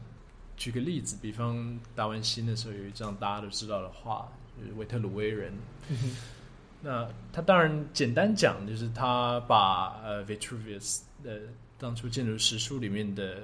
[0.56, 4.26] 举个例子，比方达文西那时候有一张大家都知道的画，
[4.58, 5.52] 就是维特鲁威人。
[6.80, 11.40] 那他当然简单讲，就是他把呃 Vitruvius 的
[11.78, 13.42] 当初建筑史书里面的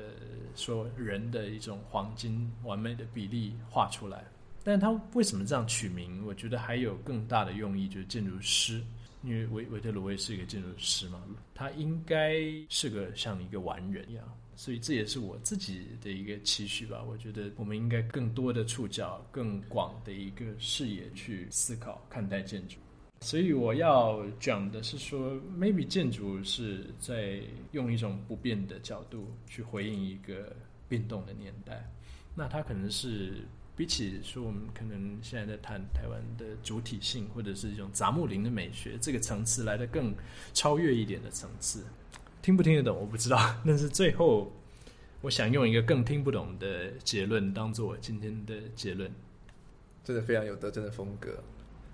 [0.55, 4.25] 说人的一种黄金完美的比例画出来。
[4.71, 6.25] 但是他为什么这样取名？
[6.25, 8.81] 我觉得还有更大的用意，就是建筑师，
[9.25, 11.21] 因为维维特鲁威是一个建筑师嘛，
[11.53, 12.37] 他应该
[12.69, 14.25] 是个像一个完人一样。
[14.55, 17.03] 所以这也是我自己的一个期许吧。
[17.03, 22.77] 我觉得我们应该更多的触角，更广的一个视野去思考看待建筑。
[23.23, 27.41] 所以我要讲的是说，maybe 建筑是在
[27.73, 30.55] 用一种不变的角度去回应一个
[30.89, 31.85] 变动的年代。
[32.37, 33.43] 那它可能是
[33.81, 40.15] 比起说我们可能现在在谈台湾的主体性，或者是一种杂木林的美学这个层次来的更
[40.53, 41.83] 超越一点的层次。
[42.43, 44.53] 听不听得懂我不知道，但是最后
[45.23, 49.11] 我想用一个更听不懂的结论当做我今天的结论。
[50.05, 51.43] 真的非常有德政的风格。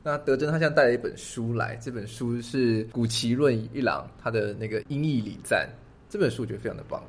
[0.03, 5.69] 那德珍他现在带了一本书来，这本书是古奇润一郎他的那个《音译礼赞》，
[6.13, 7.01] 这本书我觉得非常的棒。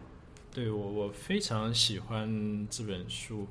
[0.53, 3.47] 对，我我非常喜欢这本书。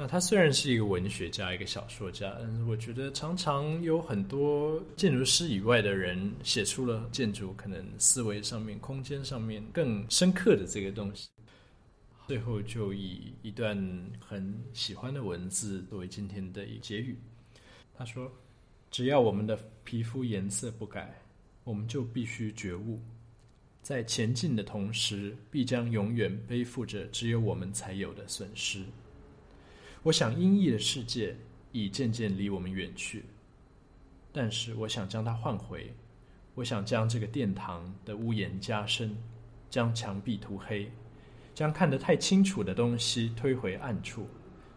[0.00, 11.28] 那他虽然是一个文学家，一个小说家，但是我觉得常常有很多建筑师以外的人写出了建筑可能思维上面、空间上面更深刻的这个东西。
[12.28, 13.76] 最后就以一段
[14.20, 17.18] 很喜欢的文字作为今天的结语。
[17.96, 18.32] 他说。
[18.90, 21.14] 只要我们的皮肤颜色不改，
[21.62, 22.98] 我们就必须觉悟，
[23.82, 28.82] 在前进的同时，必将永远背负着只有我们才有的损失。
[30.04, 31.36] 我想，阴翳的世界
[31.72, 33.24] 已渐渐离我们远去，
[34.32, 35.92] 但是我想将它换回。
[36.54, 39.16] 我想将这个殿堂的屋檐加深，
[39.70, 40.90] 将墙壁涂黑，
[41.54, 44.26] 将看得太清楚的东西推回暗处，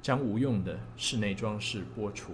[0.01, 2.34] 将无用的室内装饰剥除。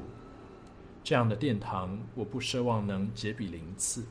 [1.03, 4.05] 这样的殿堂，我不奢望能杰比鳞次，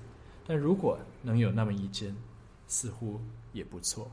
[0.46, 2.16] 但如果能有那么一间，
[2.66, 3.20] 似乎
[3.52, 4.10] 也不错。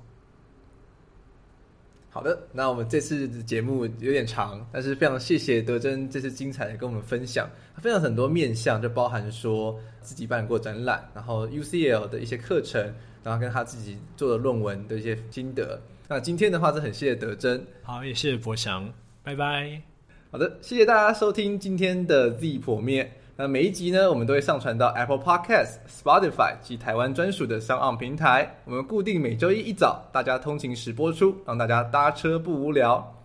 [2.13, 12.79] 好的，那我们这次的节目有点长，但是非常谢谢德珍这次精彩的跟我们分享，他分享很多面向，就包含说自己办过展览，然后 UCL 的一些课程，
[13.23, 15.81] 然后跟他自己做的论文的一些心得。
[16.07, 18.87] 那今天的话是很谢谢德珍，好，也谢谢博翔，
[19.23, 19.81] 拜拜。
[20.29, 23.11] 好的，谢谢大家收听今天的 Z 剖面。
[23.35, 28.57] 那每一集呢，我们都会上传到 Apple Podcast、Spotify 及台湾专属的 sound 平台。
[28.65, 33.15] 我们固定每周一一早，大家通勤时播出，让大家搭车不无聊。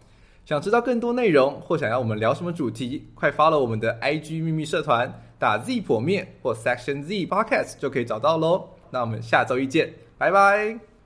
[0.47, 8.67] 想知道更多内容，或想要我们聊什么主题，快 follow 我们的 IG 秘密社团，打 Z 剖面或 Section Z Podcast 就可以找到喽。
[8.91, 10.88] 那我们下周一见，拜拜。